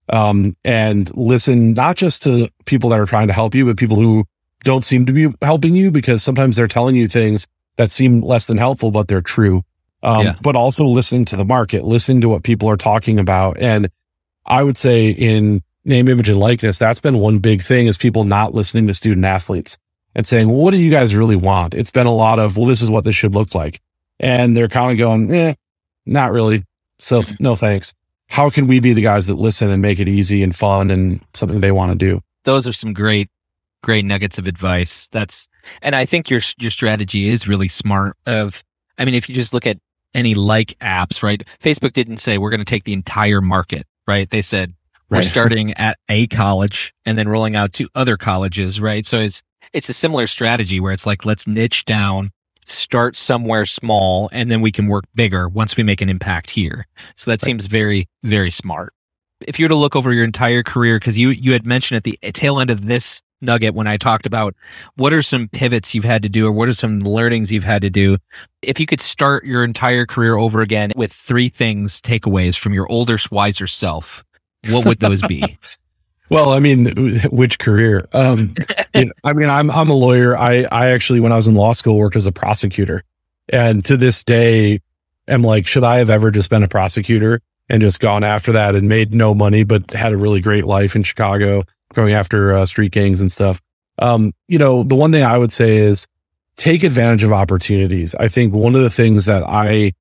Um, 0.09 0.57
and 0.65 1.15
listen 1.17 1.73
not 1.73 1.97
just 1.97 2.23
to 2.23 2.49
people 2.65 2.91
that 2.91 3.01
are 3.01 3.07
trying 3.07 3.27
to 3.27 3.33
help 3.33 3.55
you, 3.55 3.67
but 3.67 3.77
people 3.77 3.97
who 3.97 4.25
don't 4.63 4.85
seem 4.85 5.07
to 5.07 5.13
be 5.13 5.29
helping 5.43 5.75
you 5.75 5.91
because 5.91 6.23
sometimes 6.23 6.57
they're 6.57 6.69
telling 6.69 6.97
you 6.97 7.09
things 7.09 7.47
that 7.77 7.91
seem 7.91 8.21
less 8.21 8.47
than 8.47 8.57
helpful, 8.57 8.91
but 8.91 9.09
they're 9.09 9.21
true. 9.21 9.63
Um, 10.07 10.25
yeah. 10.25 10.35
but 10.41 10.55
also 10.55 10.87
listening 10.87 11.25
to 11.27 11.37
the 11.37 11.45
market, 11.45 11.83
listening 11.83 12.21
to 12.21 12.29
what 12.29 12.45
people 12.45 12.71
are 12.71 12.77
talking 12.77 13.19
about. 13.19 13.59
And 13.59 13.91
I 14.47 14.63
would 14.63 14.77
say 14.77 15.11
in 15.11 15.65
name, 15.85 16.07
image 16.07 16.29
and 16.29 16.39
likeness, 16.39 16.79
that's 16.79 17.01
been 17.01 17.19
one 17.19 17.41
big 17.41 17.61
thing 17.61 17.89
is 17.89 17.99
people 17.99 18.23
not 18.23 18.55
listening 18.55 18.87
to 18.87 18.95
student 18.95 19.27
athletes 19.27 19.77
and 20.15 20.25
saying, 20.25 20.47
well, 20.47 20.59
what 20.59 20.73
do 20.73 20.81
you 20.81 20.93
guys 20.93 21.17
really 21.17 21.35
want? 21.35 21.75
It's 21.75 21.91
been 21.91 22.07
a 22.07 22.15
lot 22.15 22.39
of, 22.39 22.57
well, 22.57 22.67
this 22.67 22.83
is 22.83 22.89
what 22.89 23.03
this 23.03 23.17
should 23.17 23.35
look 23.35 23.53
like. 23.53 23.81
And 24.21 24.57
they're 24.57 24.69
kind 24.69 24.93
of 24.93 24.99
going, 24.99 25.33
eh, 25.33 25.55
not 26.07 26.31
really. 26.31 26.63
So 27.01 27.23
mm-hmm. 27.23 27.43
no 27.43 27.57
thanks. 27.57 27.93
How 28.29 28.49
can 28.49 28.69
we 28.69 28.79
be 28.79 28.93
the 28.93 29.03
guys 29.03 29.27
that 29.27 29.35
listen 29.35 29.71
and 29.71 29.83
make 29.83 29.99
it 29.99 30.09
easy 30.09 30.45
and 30.45 30.55
fun 30.55 30.93
and 30.93 31.21
something 31.35 31.61
they 31.61 31.73
want 31.73 31.91
to 31.91 31.99
do? 31.99 32.21
Those 32.45 32.65
are 32.69 32.73
some 32.73 32.93
great 32.93 33.29
great 33.83 34.05
nuggets 34.05 34.39
of 34.39 34.47
advice. 34.47 35.09
That's, 35.09 35.49
and 35.83 35.97
I 35.97 36.05
think 36.05 36.31
your, 36.31 36.41
your 36.59 36.71
strategy 36.71 37.29
is 37.29 37.47
really 37.47 37.69
smart 37.69 38.17
of, 38.27 38.63
I 38.99 39.05
mean, 39.05 39.15
if 39.15 39.29
you 39.29 39.35
just 39.35 39.53
look 39.53 39.67
at 39.67 39.79
any 40.17 40.35
like 40.35 40.77
apps, 40.81 41.23
right? 41.23 41.43
Facebook 41.61 41.93
didn't 41.93 42.17
say 42.17 42.39
we're 42.39 42.51
going 42.51 42.59
to 42.59 42.65
take 42.65 42.85
the 42.85 42.93
entire 42.93 43.41
market, 43.41 43.87
right? 44.09 44.29
They 44.29 44.43
said 44.43 44.75
we're 45.11 45.19
right. 45.19 45.25
starting 45.25 45.75
at 45.75 45.99
a 46.09 46.27
college 46.29 46.93
and 47.05 47.17
then 47.17 47.29
rolling 47.29 47.55
out 47.55 47.73
to 47.75 47.89
other 47.95 48.17
colleges, 48.17 48.81
right? 48.81 49.07
So 49.07 49.19
it's, 49.19 49.43
it's 49.73 49.89
a 49.89 49.93
similar 49.93 50.27
strategy 50.27 50.81
where 50.81 50.93
it's 50.93 51.07
like, 51.07 51.25
let's 51.25 51.47
niche 51.47 51.85
down, 51.85 52.31
start 52.65 53.17
somewhere 53.17 53.67
small, 53.67 54.29
and 54.33 54.49
then 54.49 54.61
we 54.63 54.73
can 54.73 54.87
work 54.87 55.05
bigger 55.15 55.49
once 55.49 55.77
we 55.77 55.83
make 55.83 56.01
an 56.01 56.09
impact 56.09 56.51
here. 56.51 56.87
So 57.15 57.31
that 57.31 57.43
right. 57.43 57.47
seems 57.47 57.67
very, 57.67 58.09
very 58.23 58.51
smart. 58.51 58.93
If 59.47 59.59
you 59.59 59.67
were 59.67 59.71
to 59.71 59.77
look 59.77 59.95
over 59.95 60.15
your 60.15 60.25
entire 60.25 60.63
career, 60.63 60.99
because 60.99 61.19
you, 61.19 61.29
you 61.29 61.53
had 61.53 61.67
mentioned 61.67 61.97
at 61.97 62.05
the 62.05 62.19
tail 62.33 62.59
end 62.59 62.71
of 62.71 62.87
this 62.87 63.21
nugget 63.41 63.75
when 63.75 63.87
I 63.87 63.97
talked 63.97 64.27
about 64.27 64.55
what 64.97 65.13
are 65.13 65.23
some 65.23 65.49
pivots 65.49 65.95
you've 65.95 66.05
had 66.05 66.23
to 66.23 66.29
do 66.29 66.47
or 66.47 66.53
what 66.53 66.69
are 66.69 66.75
some 66.75 67.01
learnings 67.01 67.53
you've 67.53 67.65
had 67.65 67.83
to 67.83 67.91
do. 67.91 68.17
If 68.63 68.81
you 68.81 68.87
could 68.87 69.01
start 69.01 69.45
your 69.45 69.65
entire 69.65 70.07
career 70.07 70.37
over 70.37 70.63
again 70.63 70.93
with 70.97 71.13
three 71.13 71.49
things, 71.49 72.01
takeaways 72.01 72.59
from 72.59 72.75
your 72.75 72.91
older, 72.91 73.17
wiser 73.31 73.67
self, 73.67 74.25
what 74.71 74.87
would 74.87 75.01
those 75.01 75.23
be? 75.23 75.59
well, 76.31 76.51
I 76.51 76.61
mean, 76.61 77.21
which 77.31 77.59
career? 77.59 78.09
Um, 78.13 78.55
you 78.95 79.07
know, 79.07 79.13
I 79.25 79.33
mean, 79.33 79.49
I'm 79.49 79.71
I'm 79.71 79.89
a 79.89 79.95
lawyer. 79.95 80.37
I 80.37 80.67
I 80.73 80.89
actually, 80.89 81.21
when 81.21 81.33
I 81.33 81.37
was 81.37 81.47
in 81.47 81.55
law 81.55 81.73
school, 81.73 81.97
worked 81.97 82.17
as 82.17 82.27
a 82.27 82.33
prosecutor, 82.33 83.05
and 83.49 83.85
to 83.85 83.97
this 83.97 84.25
day, 84.25 84.81
am 85.29 85.43
like, 85.43 85.67
should 85.67 85.85
I 85.85 85.99
have 85.99 86.11
ever 86.11 86.31
just 86.31 86.51
been 86.51 86.63
a 86.63 86.69
prosecutor 86.69 87.41
and 87.69 87.81
just 87.81 88.01
gone 88.01 88.25
after 88.25 88.53
that 88.53 88.75
and 88.75 88.89
made 88.89 89.13
no 89.13 89.35
money, 89.35 89.65
but 89.65 89.91
had 89.91 90.13
a 90.13 90.17
really 90.17 90.41
great 90.41 90.65
life 90.65 90.95
in 90.95 91.03
Chicago, 91.03 91.63
going 91.97 92.13
after 92.13 92.55
uh, 92.55 92.67
street 92.67 92.93
gangs 92.93 93.21
and 93.21 93.33
stuff? 93.33 93.61
Um, 93.99 94.33
you 94.47 94.59
know, 94.59 94.85
the 94.85 94.95
one 94.95 95.11
thing 95.11 95.25
I 95.25 95.39
would 95.39 95.53
say 95.53 95.79
is 95.79 96.07
take 96.57 96.83
advantage 96.83 97.23
of 97.23 97.33
opportunities. 97.33 98.15
I 98.15 98.29
think 98.29 98.55
one 98.55 98.75
of 98.75 98.83
the 98.83 98.91
things 98.91 99.25
that 99.25 99.43
I 99.43 99.93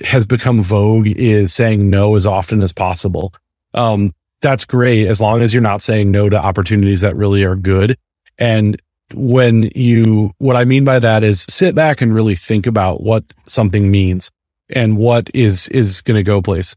has 0.00 0.26
become 0.26 0.62
vogue 0.62 1.06
is 1.06 1.52
saying 1.52 1.88
no 1.88 2.16
as 2.16 2.26
often 2.26 2.62
as 2.62 2.72
possible. 2.72 3.32
Um, 3.74 4.12
that's 4.40 4.64
great 4.64 5.06
as 5.06 5.20
long 5.20 5.40
as 5.40 5.54
you're 5.54 5.62
not 5.62 5.82
saying 5.82 6.10
no 6.10 6.28
to 6.28 6.36
opportunities 6.36 7.02
that 7.02 7.14
really 7.14 7.44
are 7.44 7.56
good. 7.56 7.96
And 8.38 8.80
when 9.14 9.70
you, 9.74 10.32
what 10.38 10.56
I 10.56 10.64
mean 10.64 10.84
by 10.84 10.98
that 10.98 11.22
is 11.22 11.46
sit 11.48 11.74
back 11.74 12.00
and 12.00 12.14
really 12.14 12.34
think 12.34 12.66
about 12.66 13.02
what 13.02 13.24
something 13.46 13.90
means 13.90 14.30
and 14.68 14.96
what 14.96 15.30
is, 15.34 15.68
is 15.68 16.00
going 16.00 16.16
to 16.16 16.22
go 16.22 16.42
place 16.42 16.74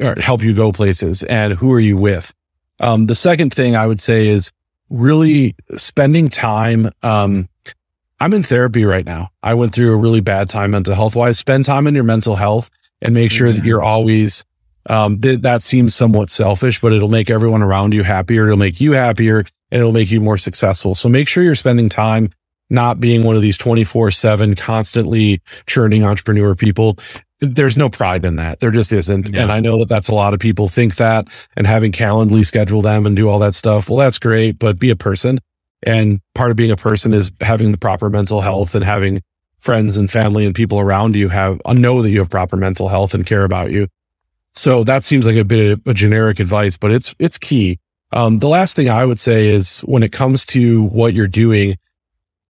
or 0.00 0.14
help 0.16 0.42
you 0.42 0.54
go 0.54 0.72
places 0.72 1.22
and 1.22 1.54
who 1.54 1.72
are 1.72 1.80
you 1.80 1.96
with? 1.96 2.32
Um, 2.80 3.06
the 3.06 3.14
second 3.14 3.52
thing 3.52 3.76
I 3.76 3.86
would 3.86 4.00
say 4.00 4.28
is 4.28 4.52
really 4.90 5.54
spending 5.76 6.28
time. 6.28 6.90
Um, 7.02 7.48
I'm 8.20 8.32
in 8.32 8.42
therapy 8.42 8.84
right 8.84 9.04
now. 9.04 9.30
I 9.42 9.54
went 9.54 9.74
through 9.74 9.92
a 9.92 9.96
really 9.96 10.20
bad 10.20 10.48
time 10.48 10.70
mental 10.70 10.94
health 10.94 11.16
wise. 11.16 11.38
Spend 11.38 11.64
time 11.64 11.86
in 11.86 11.94
your 11.94 12.04
mental 12.04 12.36
health 12.36 12.70
and 13.02 13.14
make 13.14 13.30
sure 13.30 13.52
that 13.52 13.64
you're 13.64 13.82
always, 13.82 14.44
um, 14.88 15.20
th- 15.20 15.40
that 15.42 15.62
seems 15.62 15.94
somewhat 15.94 16.30
selfish, 16.30 16.80
but 16.80 16.92
it'll 16.92 17.08
make 17.08 17.28
everyone 17.30 17.62
around 17.62 17.92
you 17.92 18.02
happier. 18.02 18.46
It'll 18.46 18.56
make 18.56 18.80
you 18.80 18.92
happier 18.92 19.40
and 19.70 19.80
it'll 19.80 19.92
make 19.92 20.10
you 20.10 20.20
more 20.20 20.38
successful. 20.38 20.94
So 20.94 21.08
make 21.08 21.28
sure 21.28 21.42
you're 21.42 21.54
spending 21.54 21.88
time 21.88 22.30
not 22.70 22.98
being 23.00 23.22
one 23.22 23.36
of 23.36 23.42
these 23.42 23.58
24 23.58 24.10
seven 24.10 24.54
constantly 24.54 25.40
churning 25.66 26.04
entrepreneur 26.04 26.54
people 26.54 26.98
there's 27.40 27.76
no 27.76 27.88
pride 27.88 28.24
in 28.24 28.36
that. 28.36 28.60
There 28.60 28.70
just 28.70 28.92
isn't. 28.92 29.28
Yeah. 29.28 29.42
And 29.42 29.52
I 29.52 29.60
know 29.60 29.78
that 29.80 29.88
that's 29.88 30.08
a 30.08 30.14
lot 30.14 30.34
of 30.34 30.40
people 30.40 30.68
think 30.68 30.96
that 30.96 31.28
and 31.56 31.66
having 31.66 31.92
Calendly 31.92 32.44
schedule 32.46 32.82
them 32.82 33.06
and 33.06 33.14
do 33.14 33.28
all 33.28 33.38
that 33.40 33.54
stuff. 33.54 33.88
Well, 33.88 33.98
that's 33.98 34.18
great, 34.18 34.58
but 34.58 34.78
be 34.78 34.90
a 34.90 34.96
person. 34.96 35.38
And 35.82 36.20
part 36.34 36.50
of 36.50 36.56
being 36.56 36.70
a 36.70 36.76
person 36.76 37.12
is 37.12 37.30
having 37.40 37.72
the 37.72 37.78
proper 37.78 38.08
mental 38.08 38.40
health 38.40 38.74
and 38.74 38.84
having 38.84 39.22
friends 39.58 39.96
and 39.96 40.10
family 40.10 40.46
and 40.46 40.54
people 40.54 40.80
around 40.80 41.14
you 41.16 41.28
have 41.28 41.60
uh, 41.64 41.72
know 41.72 42.02
that 42.02 42.10
you 42.10 42.18
have 42.18 42.30
proper 42.30 42.56
mental 42.56 42.88
health 42.88 43.14
and 43.14 43.26
care 43.26 43.44
about 43.44 43.70
you. 43.70 43.88
So 44.54 44.84
that 44.84 45.04
seems 45.04 45.26
like 45.26 45.36
a 45.36 45.44
bit 45.44 45.72
of 45.72 45.86
a 45.86 45.92
generic 45.92 46.40
advice, 46.40 46.78
but 46.78 46.90
it's, 46.90 47.14
it's 47.18 47.36
key. 47.36 47.78
Um, 48.12 48.38
the 48.38 48.48
last 48.48 48.76
thing 48.76 48.88
I 48.88 49.04
would 49.04 49.18
say 49.18 49.48
is 49.48 49.80
when 49.80 50.02
it 50.02 50.12
comes 50.12 50.46
to 50.46 50.86
what 50.86 51.12
you're 51.12 51.26
doing, 51.26 51.76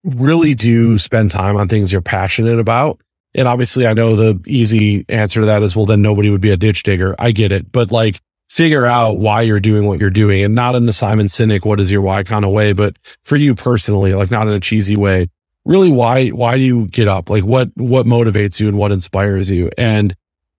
really 0.02 0.54
do 0.54 0.98
spend 0.98 1.30
time 1.30 1.56
on 1.56 1.68
things 1.68 1.90
you're 1.92 2.02
passionate 2.02 2.58
about 2.58 3.00
and 3.34 3.48
obviously, 3.48 3.86
I 3.86 3.94
know 3.94 4.14
the 4.14 4.40
easy 4.46 5.04
answer 5.08 5.40
to 5.40 5.46
that 5.46 5.62
is, 5.62 5.74
well, 5.74 5.86
then 5.86 6.02
nobody 6.02 6.30
would 6.30 6.40
be 6.40 6.50
a 6.50 6.56
ditch 6.56 6.84
digger. 6.84 7.16
I 7.18 7.32
get 7.32 7.50
it. 7.50 7.72
But 7.72 7.90
like, 7.90 8.20
figure 8.48 8.86
out 8.86 9.18
why 9.18 9.42
you're 9.42 9.58
doing 9.58 9.86
what 9.86 9.98
you're 9.98 10.10
doing 10.10 10.44
and 10.44 10.54
not 10.54 10.76
in 10.76 10.86
the 10.86 10.92
Simon 10.92 11.26
Sinek, 11.26 11.64
what 11.64 11.80
is 11.80 11.90
your 11.90 12.02
why 12.02 12.22
kind 12.22 12.44
of 12.44 12.52
way, 12.52 12.72
but 12.72 12.96
for 13.24 13.36
you 13.36 13.54
personally, 13.54 14.14
like 14.14 14.30
not 14.30 14.46
in 14.46 14.54
a 14.54 14.60
cheesy 14.60 14.96
way. 14.96 15.28
Really, 15.64 15.90
why, 15.90 16.28
why 16.28 16.56
do 16.56 16.62
you 16.62 16.86
get 16.86 17.08
up? 17.08 17.30
Like 17.30 17.44
what, 17.44 17.70
what 17.74 18.06
motivates 18.06 18.60
you 18.60 18.68
and 18.68 18.78
what 18.78 18.92
inspires 18.92 19.50
you? 19.50 19.70
And 19.76 20.14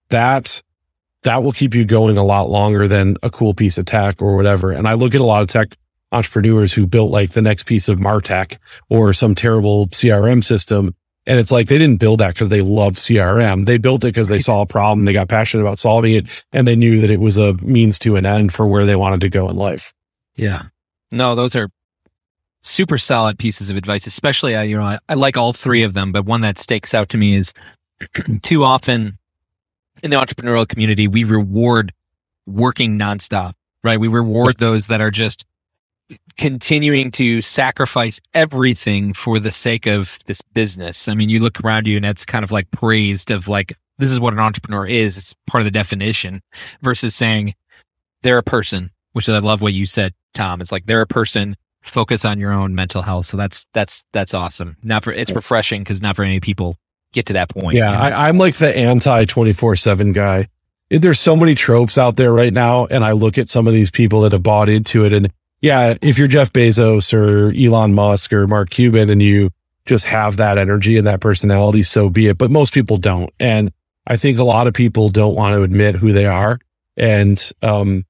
that, 0.09 0.61
that 1.23 1.43
will 1.43 1.51
keep 1.53 1.73
you 1.73 1.85
going 1.85 2.17
a 2.17 2.23
lot 2.23 2.49
longer 2.49 2.87
than 2.87 3.15
a 3.23 3.29
cool 3.29 3.53
piece 3.53 3.77
of 3.77 3.85
tech 3.85 4.21
or 4.21 4.35
whatever. 4.35 4.71
And 4.71 4.87
I 4.87 4.93
look 4.95 5.15
at 5.15 5.21
a 5.21 5.25
lot 5.25 5.43
of 5.43 5.49
tech 5.49 5.77
entrepreneurs 6.11 6.73
who 6.73 6.87
built 6.87 7.11
like 7.11 7.31
the 7.31 7.41
next 7.41 7.65
piece 7.65 7.87
of 7.87 7.99
Martech 7.99 8.57
or 8.89 9.13
some 9.13 9.35
terrible 9.35 9.87
CRM 9.87 10.43
system 10.43 10.95
and 11.27 11.39
it's 11.39 11.51
like 11.51 11.67
they 11.67 11.77
didn't 11.77 11.99
build 11.99 12.19
that 12.19 12.33
because 12.33 12.49
they 12.49 12.61
love 12.61 12.93
CRM. 12.93 13.65
They 13.65 13.77
built 13.77 14.03
it 14.03 14.07
because 14.07 14.27
they 14.27 14.39
saw 14.39 14.61
a 14.61 14.65
problem. 14.65 15.05
They 15.05 15.13
got 15.13 15.27
passionate 15.27 15.63
about 15.63 15.77
solving 15.77 16.13
it 16.13 16.45
and 16.51 16.67
they 16.67 16.75
knew 16.75 17.01
that 17.01 17.09
it 17.09 17.19
was 17.19 17.37
a 17.37 17.53
means 17.55 17.97
to 17.99 18.15
an 18.15 18.25
end 18.25 18.53
for 18.53 18.67
where 18.67 18.85
they 18.85 18.95
wanted 18.95 19.21
to 19.21 19.29
go 19.29 19.49
in 19.49 19.55
life. 19.55 19.93
Yeah. 20.35 20.63
No, 21.11 21.33
those 21.33 21.55
are 21.55 21.69
super 22.61 22.97
solid 22.97 23.39
pieces 23.39 23.69
of 23.69 23.77
advice, 23.77 24.05
especially 24.05 24.55
I, 24.55 24.63
you 24.63 24.77
know, 24.77 24.83
I, 24.83 24.99
I 25.09 25.13
like 25.15 25.37
all 25.37 25.53
three 25.53 25.83
of 25.83 25.93
them, 25.93 26.11
but 26.11 26.25
one 26.25 26.41
that 26.41 26.57
stakes 26.57 26.93
out 26.93 27.09
to 27.09 27.17
me 27.17 27.35
is 27.35 27.53
too 28.41 28.63
often 28.63 29.17
in 30.03 30.11
the 30.11 30.17
entrepreneurial 30.17 30.67
community, 30.67 31.07
we 31.07 31.23
reward 31.23 31.93
working 32.45 32.99
nonstop, 32.99 33.53
right? 33.83 33.99
We 33.99 34.07
reward 34.07 34.57
those 34.57 34.87
that 34.87 35.01
are 35.01 35.11
just 35.11 35.45
continuing 36.37 37.11
to 37.11 37.41
sacrifice 37.41 38.19
everything 38.33 39.13
for 39.13 39.39
the 39.39 39.51
sake 39.51 39.85
of 39.85 40.19
this 40.25 40.41
business. 40.41 41.07
I 41.07 41.15
mean, 41.15 41.29
you 41.29 41.39
look 41.39 41.63
around 41.63 41.87
you 41.87 41.95
and 41.95 42.05
that's 42.05 42.25
kind 42.25 42.43
of 42.43 42.51
like 42.51 42.69
praised 42.71 43.31
of 43.31 43.47
like, 43.47 43.73
this 43.97 44.11
is 44.11 44.19
what 44.19 44.33
an 44.33 44.39
entrepreneur 44.39 44.85
is. 44.85 45.17
It's 45.17 45.33
part 45.47 45.61
of 45.61 45.65
the 45.65 45.71
definition 45.71 46.41
versus 46.81 47.15
saying 47.15 47.53
they're 48.21 48.37
a 48.37 48.43
person, 48.43 48.91
which 49.13 49.29
I 49.29 49.39
love 49.39 49.61
what 49.61 49.73
you 49.73 49.85
said, 49.85 50.13
Tom. 50.33 50.61
It's 50.61 50.71
like 50.71 50.85
they're 50.85 51.01
a 51.01 51.07
person, 51.07 51.55
focus 51.81 52.25
on 52.25 52.39
your 52.39 52.51
own 52.51 52.75
mental 52.75 53.01
health. 53.01 53.25
So 53.25 53.37
that's, 53.37 53.65
that's, 53.73 54.03
that's 54.11 54.33
awesome. 54.33 54.75
Not 54.83 55.03
for, 55.03 55.13
it's 55.13 55.31
refreshing 55.31 55.81
because 55.81 56.01
not 56.01 56.15
very 56.15 56.27
many 56.27 56.41
people 56.41 56.75
get 57.13 57.25
to 57.27 57.33
that 57.33 57.49
point. 57.49 57.77
Yeah. 57.77 57.91
You 57.91 57.97
know? 57.97 58.17
I, 58.17 58.27
I'm 58.27 58.37
like 58.37 58.55
the 58.55 58.75
anti 58.75 59.25
24 59.25 59.77
seven 59.77 60.11
guy. 60.11 60.47
There's 60.89 61.19
so 61.19 61.35
many 61.35 61.55
tropes 61.55 61.97
out 61.97 62.17
there 62.17 62.33
right 62.33 62.53
now. 62.53 62.85
And 62.85 63.03
I 63.03 63.13
look 63.13 63.37
at 63.37 63.49
some 63.49 63.67
of 63.67 63.73
these 63.73 63.89
people 63.89 64.21
that 64.21 64.33
have 64.33 64.43
bought 64.43 64.69
into 64.69 65.05
it 65.05 65.13
and 65.13 65.31
yeah, 65.65 65.95
if 65.99 66.19
you're 66.19 66.27
Jeff 66.27 66.53
Bezos 66.53 67.11
or 67.11 67.51
Elon 67.51 67.95
Musk 67.95 68.31
or 68.31 68.45
Mark 68.45 68.69
Cuban 68.69 69.09
and 69.09 69.19
you 69.19 69.49
just 69.87 70.05
have 70.05 70.37
that 70.37 70.59
energy 70.59 70.95
and 70.95 71.07
that 71.07 71.21
personality, 71.21 71.81
so 71.81 72.07
be 72.07 72.27
it. 72.27 72.37
But 72.37 72.51
most 72.51 72.71
people 72.71 72.97
don't. 72.97 73.33
And 73.39 73.71
I 74.05 74.15
think 74.15 74.37
a 74.37 74.43
lot 74.43 74.67
of 74.67 74.75
people 74.75 75.09
don't 75.09 75.33
want 75.33 75.55
to 75.55 75.63
admit 75.63 75.95
who 75.95 76.11
they 76.11 76.27
are. 76.27 76.59
And, 76.97 77.41
um, 77.63 78.05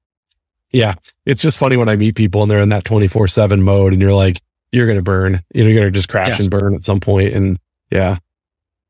yeah, 0.70 0.96
it's 1.24 1.40
just 1.40 1.58
funny 1.58 1.78
when 1.78 1.88
I 1.88 1.96
meet 1.96 2.14
people 2.14 2.42
and 2.42 2.50
they're 2.50 2.60
in 2.60 2.68
that 2.68 2.84
24 2.84 3.26
seven 3.28 3.62
mode 3.62 3.94
and 3.94 4.02
you're 4.02 4.12
like, 4.12 4.38
you're 4.70 4.84
going 4.84 4.98
to 4.98 5.02
burn, 5.02 5.40
you 5.54 5.64
know, 5.64 5.70
you're 5.70 5.80
going 5.80 5.90
to 5.90 5.96
just 5.96 6.10
crash 6.10 6.28
yes. 6.28 6.40
and 6.42 6.50
burn 6.50 6.74
at 6.74 6.84
some 6.84 7.00
point. 7.00 7.32
And 7.32 7.58
yeah. 7.90 8.18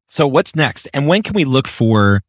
So 0.08 0.26
what's 0.26 0.56
next? 0.56 0.88
And 0.92 1.06
when 1.06 1.22
can 1.22 1.34
we 1.34 1.44
look 1.44 1.68
for 1.68 2.20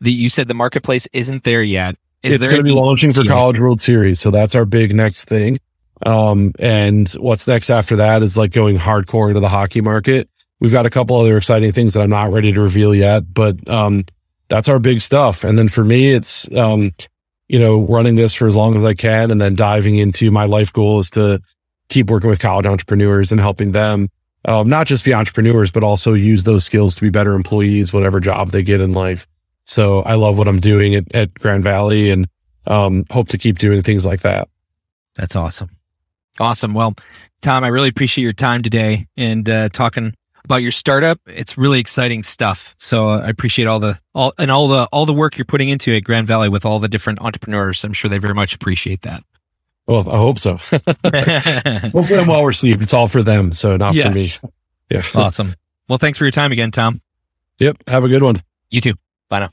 the, 0.00 0.12
you 0.12 0.28
said 0.28 0.46
the 0.46 0.54
marketplace 0.54 1.08
isn't 1.12 1.42
there 1.42 1.64
yet. 1.64 1.96
Is 2.22 2.36
it's 2.36 2.46
going 2.46 2.58
to 2.58 2.62
be 2.62 2.70
launching 2.70 3.10
for 3.10 3.24
College 3.24 3.58
World 3.58 3.80
Series. 3.80 4.20
So 4.20 4.30
that's 4.30 4.54
our 4.54 4.66
big 4.66 4.94
next 4.94 5.24
thing. 5.24 5.58
Um, 6.04 6.52
and 6.58 7.10
what's 7.12 7.46
next 7.46 7.70
after 7.70 7.96
that 7.96 8.22
is 8.22 8.38
like 8.38 8.52
going 8.52 8.78
hardcore 8.78 9.28
into 9.28 9.40
the 9.40 9.48
hockey 9.48 9.80
market. 9.80 10.28
We've 10.60 10.72
got 10.72 10.86
a 10.86 10.90
couple 10.90 11.16
other 11.16 11.36
exciting 11.36 11.72
things 11.72 11.94
that 11.94 12.02
I'm 12.02 12.10
not 12.10 12.32
ready 12.32 12.52
to 12.52 12.60
reveal 12.60 12.94
yet, 12.94 13.32
but, 13.32 13.68
um, 13.68 14.04
that's 14.48 14.68
our 14.68 14.78
big 14.78 15.00
stuff. 15.00 15.44
And 15.44 15.58
then 15.58 15.68
for 15.68 15.84
me, 15.84 16.10
it's, 16.10 16.50
um, 16.56 16.90
you 17.48 17.58
know, 17.58 17.82
running 17.82 18.16
this 18.16 18.34
for 18.34 18.46
as 18.48 18.56
long 18.56 18.76
as 18.76 18.84
I 18.84 18.94
can 18.94 19.30
and 19.30 19.40
then 19.40 19.54
diving 19.54 19.96
into 19.96 20.30
my 20.30 20.44
life 20.44 20.72
goal 20.72 21.00
is 21.00 21.10
to 21.10 21.40
keep 21.88 22.10
working 22.10 22.30
with 22.30 22.40
college 22.40 22.66
entrepreneurs 22.66 23.32
and 23.32 23.40
helping 23.40 23.72
them, 23.72 24.08
um, 24.44 24.68
not 24.68 24.86
just 24.86 25.04
be 25.04 25.14
entrepreneurs, 25.14 25.70
but 25.70 25.82
also 25.82 26.14
use 26.14 26.44
those 26.44 26.64
skills 26.64 26.94
to 26.96 27.02
be 27.02 27.10
better 27.10 27.34
employees, 27.34 27.92
whatever 27.92 28.20
job 28.20 28.48
they 28.48 28.62
get 28.62 28.80
in 28.80 28.92
life. 28.92 29.26
So 29.64 30.00
I 30.02 30.14
love 30.14 30.36
what 30.36 30.48
I'm 30.48 30.60
doing 30.60 30.94
at, 30.94 31.14
at 31.14 31.34
Grand 31.34 31.62
Valley 31.62 32.10
and, 32.10 32.26
um, 32.66 33.04
hope 33.10 33.28
to 33.28 33.38
keep 33.38 33.58
doing 33.58 33.82
things 33.82 34.04
like 34.04 34.20
that. 34.20 34.48
That's 35.16 35.36
awesome. 35.36 35.70
Awesome. 36.40 36.72
Well, 36.74 36.94
Tom, 37.42 37.64
I 37.64 37.68
really 37.68 37.88
appreciate 37.88 38.24
your 38.24 38.32
time 38.32 38.62
today 38.62 39.06
and 39.16 39.48
uh, 39.48 39.68
talking 39.68 40.14
about 40.44 40.62
your 40.62 40.72
startup. 40.72 41.20
It's 41.26 41.56
really 41.58 41.80
exciting 41.80 42.22
stuff. 42.22 42.74
So 42.78 43.10
uh, 43.10 43.20
I 43.20 43.28
appreciate 43.28 43.66
all 43.66 43.78
the 43.78 43.98
all 44.14 44.32
and 44.38 44.50
all 44.50 44.68
the 44.68 44.88
all 44.90 45.06
the 45.06 45.12
work 45.12 45.38
you're 45.38 45.44
putting 45.44 45.68
into 45.68 45.94
at 45.94 46.04
Grand 46.04 46.26
Valley, 46.26 46.48
with 46.48 46.64
all 46.64 46.78
the 46.78 46.88
different 46.88 47.20
entrepreneurs. 47.20 47.84
I'm 47.84 47.92
sure 47.92 48.08
they 48.08 48.18
very 48.18 48.34
much 48.34 48.54
appreciate 48.54 49.02
that. 49.02 49.22
Well, 49.86 50.08
I 50.08 50.16
hope 50.16 50.38
so. 50.38 50.52
Hopefully, 50.56 52.18
I'm 52.18 52.26
well 52.26 52.44
received. 52.44 52.82
It's 52.82 52.94
all 52.94 53.08
for 53.08 53.22
them, 53.22 53.52
so 53.52 53.76
not 53.76 53.94
yes. 53.94 54.38
for 54.38 54.46
me. 54.46 54.52
Yeah. 54.90 55.02
Awesome. 55.14 55.54
Well, 55.88 55.98
thanks 55.98 56.18
for 56.18 56.24
your 56.24 56.32
time 56.32 56.52
again, 56.52 56.70
Tom. 56.70 57.00
Yep. 57.58 57.76
Have 57.88 58.04
a 58.04 58.08
good 58.08 58.22
one. 58.22 58.36
You 58.70 58.80
too. 58.80 58.94
Bye 59.28 59.40
now. 59.40 59.50